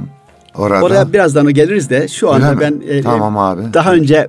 Orada 0.55 0.85
Oraya 0.85 1.13
birazdan 1.13 1.53
geliriz 1.53 1.89
de 1.89 2.07
şu 2.07 2.31
anda 2.31 2.59
ben 2.59 2.81
e, 2.87 3.01
Tamam 3.01 3.37
abi. 3.37 3.61
daha 3.73 3.93
önce 3.93 4.27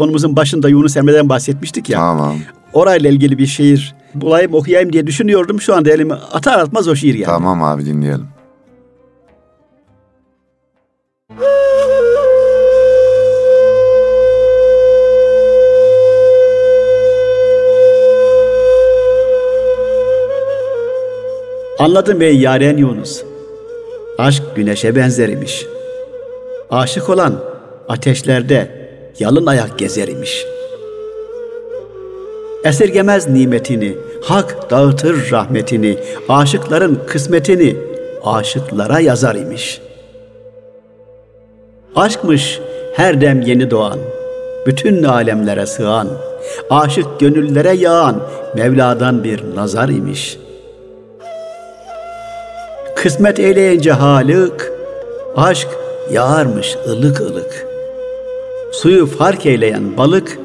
konumuzun 0.00 0.36
başında 0.36 0.68
Yunus 0.68 0.96
Emre'den 0.96 1.28
bahsetmiştik 1.28 1.88
ya. 1.88 1.98
Tamam. 1.98 2.36
Orayla 2.72 3.10
ilgili 3.10 3.38
bir 3.38 3.46
şiir 3.46 3.94
bulayım 4.14 4.54
okuyayım 4.54 4.92
diye 4.92 5.06
düşünüyordum. 5.06 5.60
Şu 5.60 5.76
anda 5.76 5.90
elime 5.90 6.14
atar 6.14 6.58
atmaz 6.58 6.88
o 6.88 6.96
şiir 6.96 7.14
geldi. 7.14 7.26
Tamam 7.26 7.62
abi 7.62 7.86
dinleyelim. 7.86 8.26
Anladım 21.78 22.22
ey 22.22 22.40
yaren 22.40 22.76
Yunus. 22.76 23.22
Aşk 24.18 24.42
güneşe 24.56 24.96
benzer 24.96 25.28
imiş. 25.28 25.66
Aşık 26.70 27.08
olan 27.08 27.34
ateşlerde 27.88 28.79
yalın 29.20 29.46
ayak 29.46 29.78
gezer 29.78 30.08
imiş. 30.08 30.46
Esirgemez 32.64 33.28
nimetini, 33.28 33.96
hak 34.22 34.70
dağıtır 34.70 35.30
rahmetini, 35.30 35.98
aşıkların 36.28 36.98
kısmetini 37.06 37.76
aşıklara 38.24 39.00
yazar 39.00 39.34
imiş. 39.34 39.80
Aşkmış 41.96 42.60
her 42.94 43.20
dem 43.20 43.40
yeni 43.40 43.70
doğan, 43.70 43.98
bütün 44.66 45.02
alemlere 45.02 45.66
sığan, 45.66 46.08
aşık 46.70 47.20
gönüllere 47.20 47.72
yağan 47.72 48.22
Mevla'dan 48.56 49.24
bir 49.24 49.56
nazar 49.56 49.88
imiş.'' 49.88 50.50
Kısmet 53.02 53.38
eyleyince 53.38 53.92
halık, 53.92 54.72
aşk 55.36 55.68
yağarmış 56.12 56.76
ılık 56.88 57.20
ılık. 57.20 57.69
Suyu 58.72 59.06
fark 59.06 59.46
eyleyen 59.46 59.96
balık, 59.96 60.38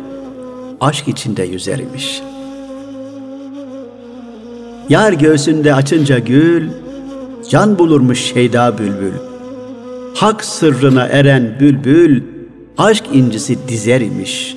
aşk 0.82 1.08
içinde 1.08 1.44
yüzer 1.44 1.80
imiş. 1.80 2.22
Yar 4.90 5.14
göğsünde 5.14 5.74
açınca 5.74 6.20
gül, 6.20 6.70
can 7.50 7.80
bulurmuş 7.80 8.20
şeyda 8.20 8.78
bülbül. 8.78 9.14
Hak 10.16 10.46
sırrına 10.46 11.06
eren 11.08 11.58
bülbül, 11.60 12.24
aşk 12.78 13.04
incisi 13.14 13.68
dizer 13.68 14.02
imiş. 14.02 14.56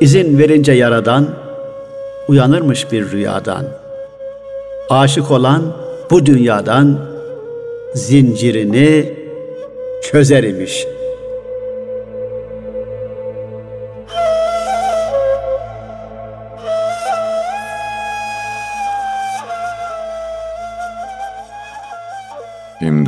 İzin 0.00 0.38
verince 0.38 0.72
yaradan, 0.72 1.28
uyanırmış 2.28 2.92
bir 2.92 3.10
rüyadan.'' 3.10 3.80
aşık 4.90 5.30
olan 5.30 5.62
bu 6.10 6.26
dünyadan 6.26 6.98
zincirini 7.94 9.12
çözer 10.02 10.42
imiş. 10.42 10.86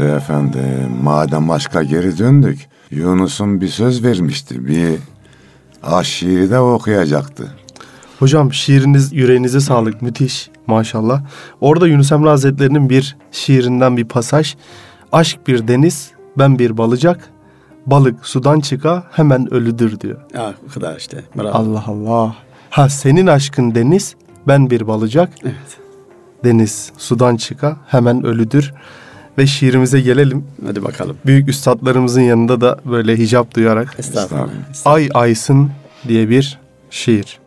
Şimdi 0.02 0.14
efendim 0.14 0.98
madem 1.02 1.50
aşka 1.50 1.82
geri 1.82 2.18
döndük. 2.18 2.68
Yunus'un 2.90 3.60
bir 3.60 3.68
söz 3.68 4.04
vermişti. 4.04 4.66
Bir 4.66 4.98
aşk 5.82 6.10
şiiri 6.10 6.50
de 6.50 6.58
okuyacaktı. 6.58 7.54
Hocam 8.18 8.52
şiiriniz 8.52 9.12
yüreğinize 9.12 9.60
sağlık 9.60 10.02
müthiş 10.02 10.50
maşallah. 10.66 11.22
Orada 11.60 11.88
Yunus 11.88 12.12
Emre 12.12 12.28
Hazretleri'nin 12.28 12.90
bir 12.90 13.16
şiirinden 13.32 13.96
bir 13.96 14.04
pasaj. 14.04 14.54
Aşk 15.12 15.46
bir 15.46 15.68
deniz, 15.68 16.10
ben 16.38 16.58
bir 16.58 16.78
balıcak. 16.78 17.30
Balık 17.86 18.26
sudan 18.26 18.60
çıka 18.60 19.04
hemen 19.12 19.54
ölüdür 19.54 20.00
diyor. 20.00 20.20
Ya 20.34 20.54
bu 20.66 20.72
kadar 20.72 20.96
işte. 20.96 21.24
Bravo. 21.36 21.48
Allah 21.48 21.84
Allah. 21.86 22.36
Ha 22.70 22.88
senin 22.88 23.26
aşkın 23.26 23.74
deniz, 23.74 24.14
ben 24.46 24.70
bir 24.70 24.86
balıcak. 24.86 25.30
Evet. 25.44 25.78
Deniz 26.44 26.92
sudan 26.96 27.36
çıka 27.36 27.76
hemen 27.86 28.24
ölüdür. 28.24 28.72
Ve 29.38 29.47
şiirimize 29.47 30.01
gelelim. 30.01 30.45
Hadi 30.66 30.85
bakalım. 30.85 31.16
Büyük 31.27 31.49
üstadlarımızın 31.49 32.21
yanında 32.21 32.61
da 32.61 32.81
böyle 32.85 33.16
hicap 33.16 33.55
duyarak. 33.55 33.95
Estağfurullah. 33.99 34.49
Ay 34.85 35.09
Aysın 35.14 35.71
diye 36.09 36.29
bir 36.29 36.59
şiir. 36.90 37.42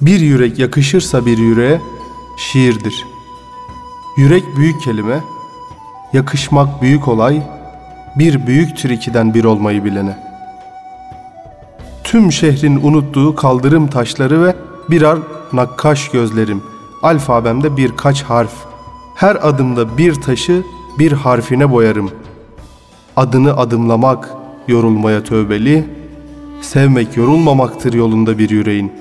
Bir 0.00 0.20
yürek 0.20 0.58
yakışırsa 0.58 1.26
bir 1.26 1.38
yüreğe 1.38 1.80
şiirdir. 2.38 3.04
Yürek 4.16 4.42
büyük 4.56 4.82
kelime, 4.82 5.20
yakışmak 6.12 6.82
büyük 6.82 7.08
olay, 7.08 7.42
bir 8.18 8.46
büyüktür 8.46 8.90
ikiden 8.90 9.34
bir 9.34 9.44
olmayı 9.44 9.84
bilene. 9.84 10.16
Tüm 12.04 12.32
şehrin 12.32 12.80
unuttuğu 12.82 13.34
kaldırım 13.34 13.88
taşları 13.88 14.44
ve 14.44 14.56
birer 14.90 15.18
nakkaş 15.52 16.08
gözlerim. 16.08 16.62
Alfabemde 17.02 17.76
birkaç 17.76 18.22
harf. 18.22 18.52
Her 19.14 19.48
adımda 19.48 19.98
bir 19.98 20.14
taşı 20.14 20.62
bir 20.98 21.12
harfine 21.12 21.70
boyarım. 21.70 22.10
Adını 23.16 23.56
adımlamak 23.56 24.30
yorulmaya 24.68 25.24
tövbeli, 25.24 25.84
sevmek 26.60 27.16
yorulmamaktır 27.16 27.92
yolunda 27.92 28.38
bir 28.38 28.50
yüreğin. 28.50 28.92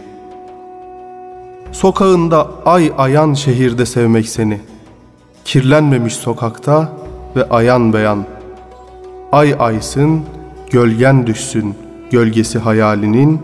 Sokağında 1.71 2.49
ay 2.65 2.93
ayan 2.97 3.33
şehirde 3.33 3.85
sevmek 3.85 4.29
seni. 4.29 4.59
Kirlenmemiş 5.45 6.13
sokakta 6.13 6.91
ve 7.35 7.49
ayan 7.49 7.93
beyan. 7.93 8.34
Ay 9.31 9.55
aysın, 9.59 10.21
gölgen 10.71 11.27
düşsün, 11.27 11.75
gölgesi 12.11 12.59
hayalinin. 12.59 13.39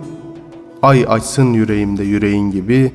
Ay 0.82 1.06
açsın 1.08 1.54
yüreğimde 1.54 2.04
yüreğin 2.04 2.52
gibi. 2.52 2.92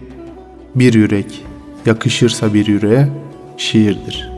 Bir 0.74 0.94
yürek, 0.94 1.44
yakışırsa 1.86 2.54
bir 2.54 2.66
yüreğe 2.66 3.08
şiirdir. 3.56 4.30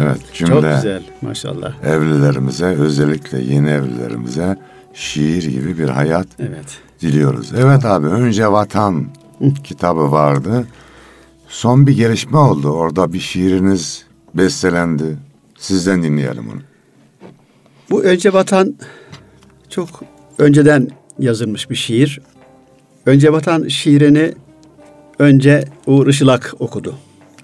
Evet 0.00 0.20
cümle 0.34 0.52
Çok 0.52 0.62
güzel 0.62 1.02
maşallah. 1.22 1.84
evlilerimize 1.84 2.66
özellikle 2.66 3.38
yeni 3.42 3.70
evlilerimize 3.70 4.56
şiir 4.96 5.42
gibi 5.42 5.78
bir 5.78 5.88
hayat 5.88 6.26
Evet. 6.38 6.78
diliyoruz. 7.00 7.52
Evet 7.56 7.84
abi 7.84 8.06
önce 8.06 8.52
vatan 8.52 9.06
kitabı 9.64 10.12
vardı. 10.12 10.66
son 11.48 11.86
bir 11.86 11.96
gelişme 11.96 12.38
oldu. 12.38 12.68
Orada 12.70 13.12
bir 13.12 13.20
şiiriniz 13.20 14.04
bestelendi. 14.34 15.16
Sizden 15.58 16.02
dinleyelim 16.02 16.44
onu. 16.48 16.60
Bu 17.90 18.02
Önce 18.02 18.32
Vatan 18.32 18.74
çok 19.68 19.88
önceden 20.38 20.88
yazılmış 21.18 21.70
bir 21.70 21.74
şiir. 21.74 22.20
Önce 23.06 23.32
Vatan 23.32 23.68
şiirini 23.68 24.32
önce 25.18 25.64
Uğur 25.86 26.06
Işılak 26.06 26.54
okudu. 26.58 26.94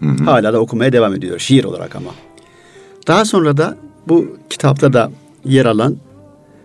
Hı 0.01 0.07
hı. 0.09 0.25
Hala 0.25 0.53
da 0.53 0.61
okumaya 0.61 0.93
devam 0.93 1.15
ediyor 1.15 1.39
şiir 1.39 1.65
olarak 1.65 1.97
ama. 1.97 2.11
Daha 3.09 3.25
sonra 3.25 3.57
da 3.57 3.77
bu 4.09 4.37
kitapta 4.51 4.93
da 4.93 5.11
yer 5.45 5.67
alan 5.67 5.97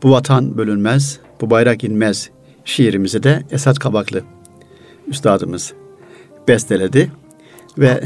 Bu 0.04 0.12
Vatan 0.12 0.58
Bölünmez, 0.58 1.20
Bu 1.42 1.50
Bayrak 1.50 1.84
inmez 1.84 2.30
şiirimizi 2.66 3.24
de 3.24 3.44
Esat 3.52 3.80
Kabaklı 3.80 4.22
üstadımız 5.08 5.74
besteledi 6.48 7.12
ve 7.78 8.04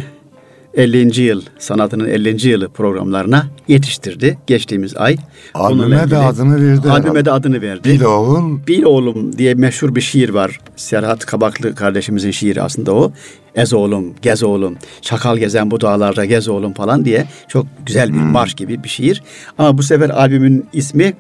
50. 0.74 1.22
yıl 1.22 1.42
sanatının 1.60 2.10
50. 2.10 2.48
yılı 2.48 2.70
programlarına 2.70 3.48
yetiştirdi 3.68 4.38
geçtiğimiz 4.48 4.98
ay. 4.98 5.18
Albüme 5.54 6.12
de 6.12 6.18
adını 6.18 6.68
verdi. 6.70 6.90
Albüme 6.90 7.26
de 7.26 7.32
adını 7.32 7.62
verdi. 7.62 7.90
Bil 7.90 8.02
oğul. 8.02 8.68
Bil 8.68 8.84
oğlum 8.84 9.38
diye 9.38 9.54
meşhur 9.54 9.96
bir 9.96 10.02
şiir 10.02 10.30
var. 10.30 10.60
Serhat 10.76 11.26
Kabaklı 11.26 11.76
kardeşimizin 11.76 12.32
şiiri 12.32 12.62
aslında 12.62 12.94
o. 12.94 13.12
Ez 13.56 13.74
oğlum, 13.74 14.14
gez 14.22 14.44
oğlum, 14.44 14.78
çakal 15.02 15.38
gezen 15.38 15.72
bu 15.72 15.82
dağlarda 15.82 16.26
gez 16.26 16.48
oğlum 16.48 16.74
falan 16.74 17.06
diye 17.06 17.28
çok 17.48 17.66
güzel 17.86 18.10
bir 18.10 18.20
hmm. 18.20 18.32
marş 18.32 18.54
gibi 18.54 18.84
bir 18.84 18.90
şiir. 18.90 19.24
Ama 19.58 19.78
bu 19.78 19.84
sefer 19.84 20.10
albümün 20.10 20.66
ismi 20.74 21.14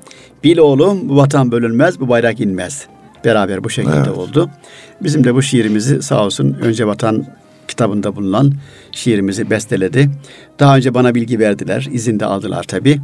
Bil 0.44 0.58
oğlum 0.58 1.10
bu 1.10 1.18
vatan 1.18 1.52
bölünmez, 1.52 2.00
bu 2.00 2.10
bayrak 2.10 2.40
inmez. 2.40 2.86
Beraber 3.26 3.64
bu 3.64 3.70
şekilde 3.70 3.96
evet. 3.98 4.08
oldu. 4.08 4.50
Bizim 5.02 5.24
de 5.24 5.36
bu 5.36 5.42
şiirimizi 5.42 6.02
sağ 6.02 6.26
olsun 6.26 6.58
önce 6.62 6.88
vatan 6.88 7.26
kitabında 7.68 8.16
bulunan 8.16 8.54
şiirimizi 8.92 9.50
besteledi. 9.50 10.10
Daha 10.60 10.78
önce 10.78 10.94
bana 10.94 11.16
bilgi 11.16 11.40
verdiler, 11.40 11.88
izin 11.92 12.20
de 12.20 12.26
aldılar 12.26 12.64
tabii. 12.64 13.00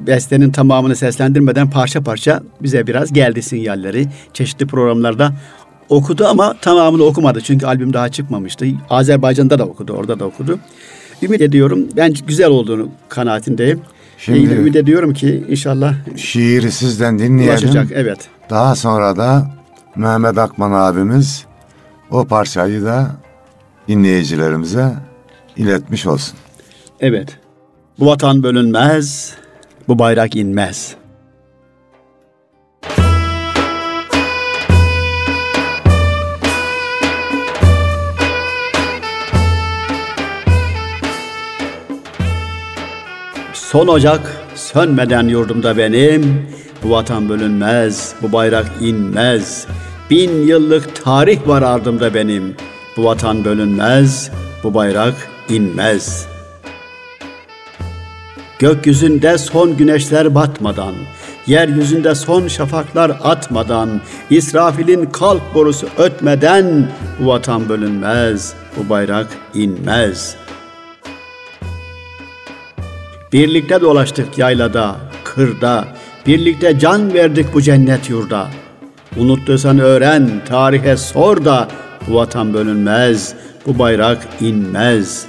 Bestenin 0.00 0.50
tamamını 0.50 0.96
seslendirmeden 0.96 1.70
parça 1.70 2.00
parça 2.00 2.42
bize 2.62 2.86
biraz 2.86 3.12
geldi 3.12 3.42
sinyalleri. 3.42 4.06
Çeşitli 4.32 4.66
programlarda 4.66 5.32
okudu 5.88 6.26
ama 6.26 6.54
tamamını 6.60 7.02
okumadı. 7.02 7.40
Çünkü 7.40 7.66
albüm 7.66 7.92
daha 7.92 8.08
çıkmamıştı. 8.08 8.66
Azerbaycan'da 8.90 9.58
da 9.58 9.64
okudu, 9.64 9.92
orada 9.92 10.18
da 10.18 10.24
okudu. 10.24 10.58
Ümit 11.22 11.40
ediyorum, 11.40 11.88
ben 11.96 12.14
güzel 12.26 12.48
olduğunu 12.48 12.88
kanaatindeyim. 13.08 13.80
Şimdi 14.18 14.54
ümit 14.54 14.76
ediyorum 14.76 15.14
ki 15.14 15.44
inşallah 15.48 15.94
şiiri 16.16 16.72
sizden 16.72 17.18
dinleyelim. 17.18 17.54
Ulaşacak, 17.54 17.86
evet. 17.94 18.18
Daha 18.50 18.74
sonra 18.74 19.16
da 19.16 19.50
Mehmet 19.96 20.38
Akman 20.38 20.72
abimiz 20.72 21.44
o 22.10 22.24
parçayı 22.24 22.84
da 22.84 23.10
dinleyicilerimize 23.88 24.92
iletmiş 25.58 26.06
olsun. 26.06 26.38
Evet. 27.00 27.38
Bu 27.98 28.06
vatan 28.06 28.42
bölünmez, 28.42 29.34
bu 29.88 29.98
bayrak 29.98 30.36
inmez. 30.36 30.94
Son 43.52 43.88
ocak 43.88 44.36
sönmeden 44.54 45.28
yurdumda 45.28 45.76
benim, 45.76 46.46
bu 46.82 46.90
vatan 46.90 47.28
bölünmez, 47.28 48.14
bu 48.22 48.32
bayrak 48.32 48.66
inmez. 48.80 49.66
Bin 50.10 50.46
yıllık 50.46 51.04
tarih 51.04 51.48
var 51.48 51.62
ardımda 51.62 52.14
benim, 52.14 52.56
bu 52.96 53.04
vatan 53.04 53.44
bölünmez, 53.44 54.30
bu 54.64 54.74
bayrak 54.74 55.14
inmez. 55.50 56.26
Gökyüzünde 58.58 59.38
son 59.38 59.76
güneşler 59.76 60.34
batmadan, 60.34 60.94
yeryüzünde 61.46 62.14
son 62.14 62.48
şafaklar 62.48 63.10
atmadan, 63.24 64.00
İsrafil'in 64.30 65.06
kalk 65.06 65.54
borusu 65.54 65.88
ötmeden 65.98 66.88
bu 67.20 67.26
vatan 67.26 67.68
bölünmez, 67.68 68.54
bu 68.76 68.90
bayrak 68.90 69.26
inmez. 69.54 70.36
Birlikte 73.32 73.80
dolaştık 73.80 74.38
yaylada, 74.38 74.96
kırda, 75.24 75.84
birlikte 76.26 76.78
can 76.78 77.14
verdik 77.14 77.54
bu 77.54 77.62
cennet 77.62 78.10
yurda. 78.10 78.46
Unuttuysan 79.16 79.78
öğren, 79.78 80.30
tarihe 80.48 80.96
sor 80.96 81.44
da 81.44 81.68
bu 82.08 82.14
vatan 82.14 82.54
bölünmez, 82.54 83.34
bu 83.66 83.78
bayrak 83.78 84.18
inmez. 84.40 85.26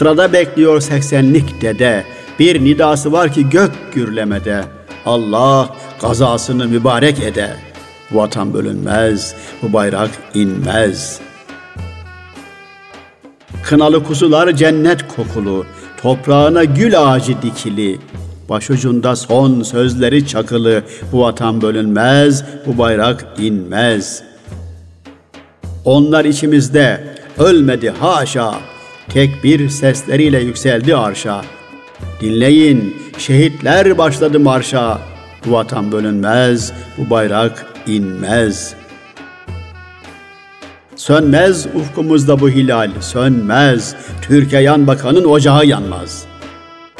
Sırada 0.00 0.32
bekliyor 0.32 0.80
seksenlik 0.80 1.62
dede, 1.62 2.04
bir 2.38 2.64
nidası 2.64 3.12
var 3.12 3.32
ki 3.32 3.50
gök 3.50 3.70
gürlemede. 3.94 4.64
Allah 5.06 5.76
kazasını 6.00 6.68
mübarek 6.68 7.22
ede. 7.22 7.50
Bu 8.10 8.18
vatan 8.18 8.54
bölünmez, 8.54 9.34
bu 9.62 9.72
bayrak 9.72 10.10
inmez. 10.34 11.20
Kınalı 13.62 14.04
kuzular 14.04 14.52
cennet 14.52 15.08
kokulu, 15.16 15.66
toprağına 16.02 16.64
gül 16.64 17.00
ağacı 17.02 17.42
dikili. 17.42 17.98
Başucunda 18.48 19.16
son 19.16 19.62
sözleri 19.62 20.26
çakılı, 20.26 20.82
bu 21.12 21.20
vatan 21.20 21.62
bölünmez, 21.62 22.44
bu 22.66 22.78
bayrak 22.78 23.26
inmez. 23.38 24.22
Onlar 25.84 26.24
içimizde 26.24 27.04
ölmedi 27.38 27.90
haşa, 27.90 28.54
tek 29.12 29.44
bir 29.44 29.68
sesleriyle 29.68 30.40
yükseldi 30.40 30.96
arşa. 30.96 31.44
Dinleyin, 32.20 32.96
şehitler 33.18 33.98
başladı 33.98 34.40
marşa, 34.40 34.98
bu 35.46 35.52
vatan 35.52 35.92
bölünmez, 35.92 36.72
bu 36.98 37.10
bayrak 37.10 37.66
inmez. 37.86 38.74
Sönmez 40.96 41.66
ufkumuzda 41.74 42.40
bu 42.40 42.48
hilal, 42.48 42.90
sönmez. 43.00 43.94
Türkiye 44.22 44.62
yan 44.62 44.86
bakanın 44.86 45.24
ocağı 45.24 45.66
yanmaz.'' 45.66 46.30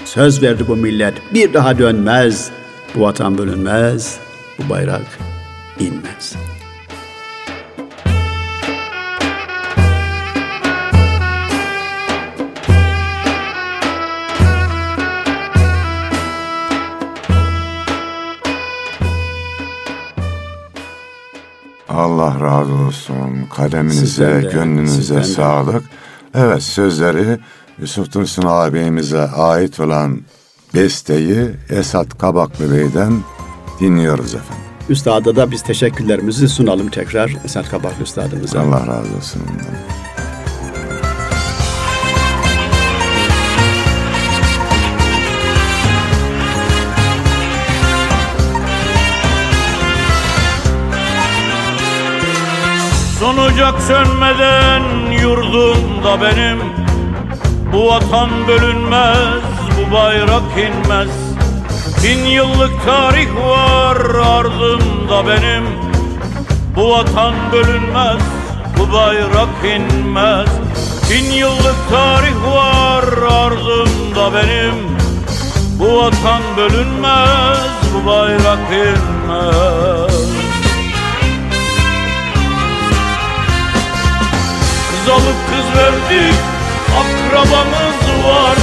Söz 0.05 0.43
verdi 0.43 0.65
bu 0.69 0.77
millet 0.77 1.15
bir 1.35 1.55
daha 1.55 1.79
dönmez. 1.79 2.51
Bu 2.95 3.01
vatan 3.01 3.39
bölünmez, 3.39 4.19
bu 4.59 4.71
bayrak 4.71 5.19
inmez. 5.81 6.37
Allah 22.01 22.41
razı 22.41 22.73
olsun. 22.73 23.47
Kaleminize, 23.57 24.07
sizden 24.07 24.43
de, 24.43 24.49
gönlünüze 24.53 24.95
sizden 24.95 25.23
sağlık. 25.23 25.85
Evet 26.35 26.63
sözleri 26.63 27.39
Yusuf 27.81 28.15
Dursun 28.15 28.43
ağabeyimize 28.47 29.21
ait 29.21 29.81
olan 29.81 30.21
besteyi 30.75 31.51
Esat 31.71 32.19
Kabaklı 32.19 32.73
Bey'den 32.73 33.13
dinliyoruz 33.81 34.35
efendim. 34.35 34.65
Üstada 34.89 35.37
da 35.37 35.51
biz 35.51 35.63
teşekkürlerimizi 35.63 36.49
sunalım 36.49 36.89
tekrar 36.89 37.37
Esat 37.45 37.69
Kabaklı 37.69 38.03
Üstadımıza. 38.03 38.61
Allah 38.61 38.87
razı 38.87 39.17
olsun. 39.17 39.43
Son 53.21 53.37
ocak 53.37 53.81
sönmeden 53.83 54.83
yurdumda 55.23 56.21
benim. 56.21 56.59
Bu 57.73 57.87
vatan 57.87 58.31
bölünmez, 58.49 59.43
bu 59.77 59.95
bayrak 59.95 60.43
inmez. 60.59 61.09
Bin 62.05 62.25
yıllık 62.25 62.85
tarih 62.85 63.29
var 63.37 63.97
ardımda 64.25 65.27
benim. 65.27 65.65
Bu 66.77 66.91
vatan 66.91 67.35
bölünmez, 67.53 68.23
bu 68.79 68.93
bayrak 68.93 69.65
inmez. 69.65 70.49
Bin 71.11 71.31
yıllık 71.31 71.77
tarih 71.91 72.55
var 72.57 73.05
ardımda 73.31 74.35
benim. 74.35 74.75
Bu 75.79 75.97
vatan 75.97 76.43
bölünmez, 76.57 77.59
bu 77.95 78.07
bayrak 78.07 78.73
inmez 78.73 80.10
Kız 85.01 85.09
alıp 85.09 85.41
kız 85.51 85.79
verdik 85.79 86.35
akrabamız 87.01 88.25
var. 88.27 88.57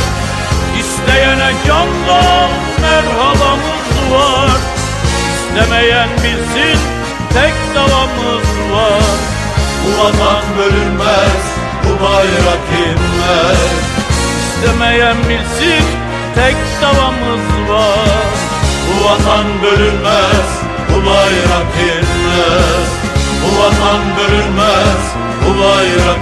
İsteyene 0.79 1.51
candan 1.67 2.49
merhabamız 2.81 4.11
var. 4.11 4.57
İstemeyen 5.33 6.09
bilsin 6.09 6.79
tek 7.33 7.53
davamız 7.75 8.47
var. 8.73 9.03
Bu 9.83 10.03
vatan 10.03 10.43
bölünmez 10.57 11.43
Bu 11.83 12.03
bayrak 12.03 12.67
inmez 12.88 13.71
İstemeyen 14.39 15.17
bilsin 15.17 15.85
tek 16.35 16.57
davamız 16.81 17.69
var. 17.69 18.27
Bu 18.88 19.05
vatan 19.05 19.45
bölünmez 19.63 20.47
Bu 20.89 21.05
bayrak 21.05 21.73
inmez 21.81 22.88
Bu 23.43 23.59
vatan 23.63 24.01
bölünmez 24.17 25.26
Bu 25.47 25.51
bayrak 25.59 26.17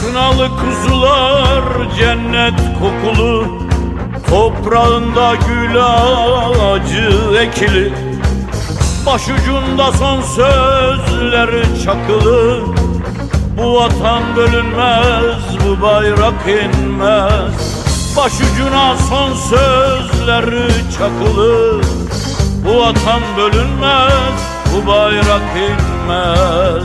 Kınalı 0.00 0.50
kuzular 0.56 1.64
cennet 1.98 2.60
kokulu 2.80 3.65
Toprağında 4.30 5.34
gül 5.34 5.84
ağacı 5.84 7.10
ekili. 7.40 7.92
Başucunda 9.06 9.92
son 9.92 10.22
sözleri 10.22 11.84
çakılı. 11.84 12.60
Bu 13.58 13.74
vatan 13.74 14.22
bölünmez, 14.36 15.34
bu 15.64 15.82
bayrak 15.82 16.48
inmez. 16.48 17.76
Başucuna 18.16 18.96
son 18.96 19.34
sözleri 19.34 20.68
çakılı. 20.98 21.80
Bu 22.64 22.78
vatan 22.78 23.20
bölünmez, 23.36 24.40
bu 24.74 24.86
bayrak 24.86 25.42
inmez. 25.56 26.82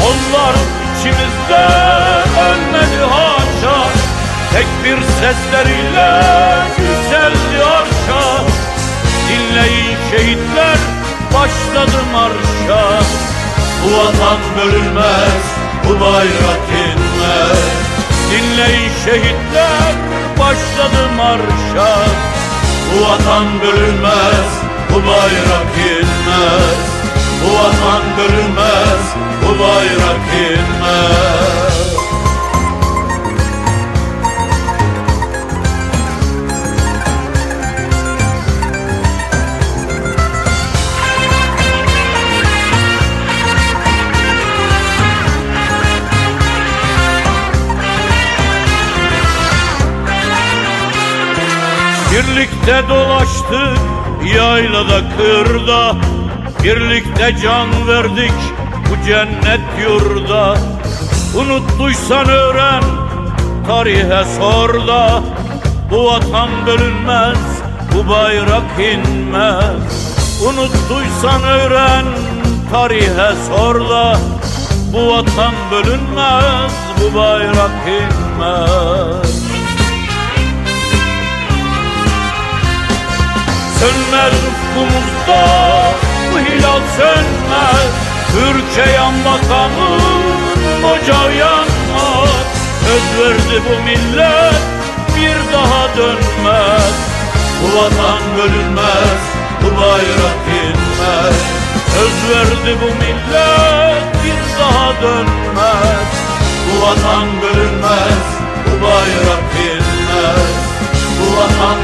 Onlar 0.00 0.79
içimizde 1.00 1.66
ölmedi 2.48 3.02
haşa. 3.10 3.78
Tek 4.52 4.66
bir 4.84 5.02
sesleriyle 5.02 6.22
yükseldi 6.78 7.64
arşa. 7.64 8.44
Dinleyin 9.28 9.96
şehitler 10.10 10.78
başladı 11.34 12.02
marşa. 12.12 13.02
Bu 13.84 13.96
vatan 13.96 14.40
bölünmez, 14.56 15.42
bu 15.84 16.00
bayrak 16.00 16.66
inmez. 16.84 17.60
Dinleyin 18.30 18.90
şehitler 19.04 19.94
başladı 20.38 21.08
marşa. 21.16 21.96
Bu 22.90 23.04
vatan 23.04 23.46
bölünmez, 23.60 24.48
bu 24.90 24.94
bayrak 24.94 25.72
inmez. 25.76 26.80
Bu 27.44 27.54
vatan 27.54 28.02
bölünmez, 28.18 29.29
bayrak 29.58 30.20
Birlikte 52.12 52.88
dolaştık 52.88 53.78
yaylada 54.36 55.02
kırda. 55.16 55.96
Birlikte 56.64 57.36
can 57.42 57.88
verdik 57.88 58.32
bu 58.90 59.06
cennet 59.06 59.60
yurda 59.82 60.56
Unuttuysan 61.34 62.28
öğren 62.28 62.82
tarihe 63.66 64.24
sor 64.38 64.86
da 64.86 65.22
Bu 65.90 66.06
vatan 66.06 66.48
bölünmez 66.66 67.38
bu 67.94 68.10
bayrak 68.10 68.62
inmez. 68.78 70.10
Unuttuysan 70.42 71.42
öğren 71.42 72.04
tarihe 72.72 73.32
sor 73.48 73.88
da 73.90 74.16
Bu 74.92 75.12
vatan 75.12 75.54
bölünmez 75.70 76.72
bu 77.00 77.18
bayrak 77.18 77.70
inmez. 77.86 79.40
Sönmez 83.80 84.32
ufkumuzda 84.32 85.46
bu 86.32 86.38
hilal 86.38 86.80
sönmez 86.96 87.99
Ülke 88.36 88.98
makamın 89.24 90.00
ocağı 90.84 91.34
yanmaz 91.34 92.50
Söz 92.90 93.20
verdi 93.20 93.62
bu 93.66 93.84
millet 93.84 94.62
bir 95.16 95.52
daha 95.52 95.96
dönmez. 95.96 96.94
Bu 97.60 97.78
vatan 97.78 98.22
bölünmez, 98.36 99.20
bu 99.62 99.80
bayrak 99.80 100.40
inmez. 100.62 101.36
Söz 101.94 102.16
verdi 102.30 102.78
bu 102.82 102.86
millet 102.86 104.04
bir 104.24 104.60
daha 104.60 105.02
dönmez. 105.02 106.08
Bu 106.66 106.86
vatan 106.86 107.26
bölünmez, 107.42 108.24
bu 108.66 108.84
bayrak 108.84 109.44
inmez. 109.68 110.50
Bu 111.20 111.36
vatan 111.36 111.78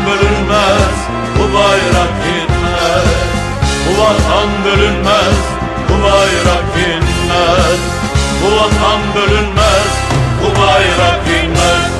bölünmez, 4.65 5.37
bu 5.97 6.03
bayrak 6.03 6.65
inmez. 6.77 7.81
Bu 8.43 8.57
vatan 8.57 9.01
bölünmez 9.15 9.89
bu 10.43 10.61
bayrak 10.61 11.21
inmez. 11.45 11.96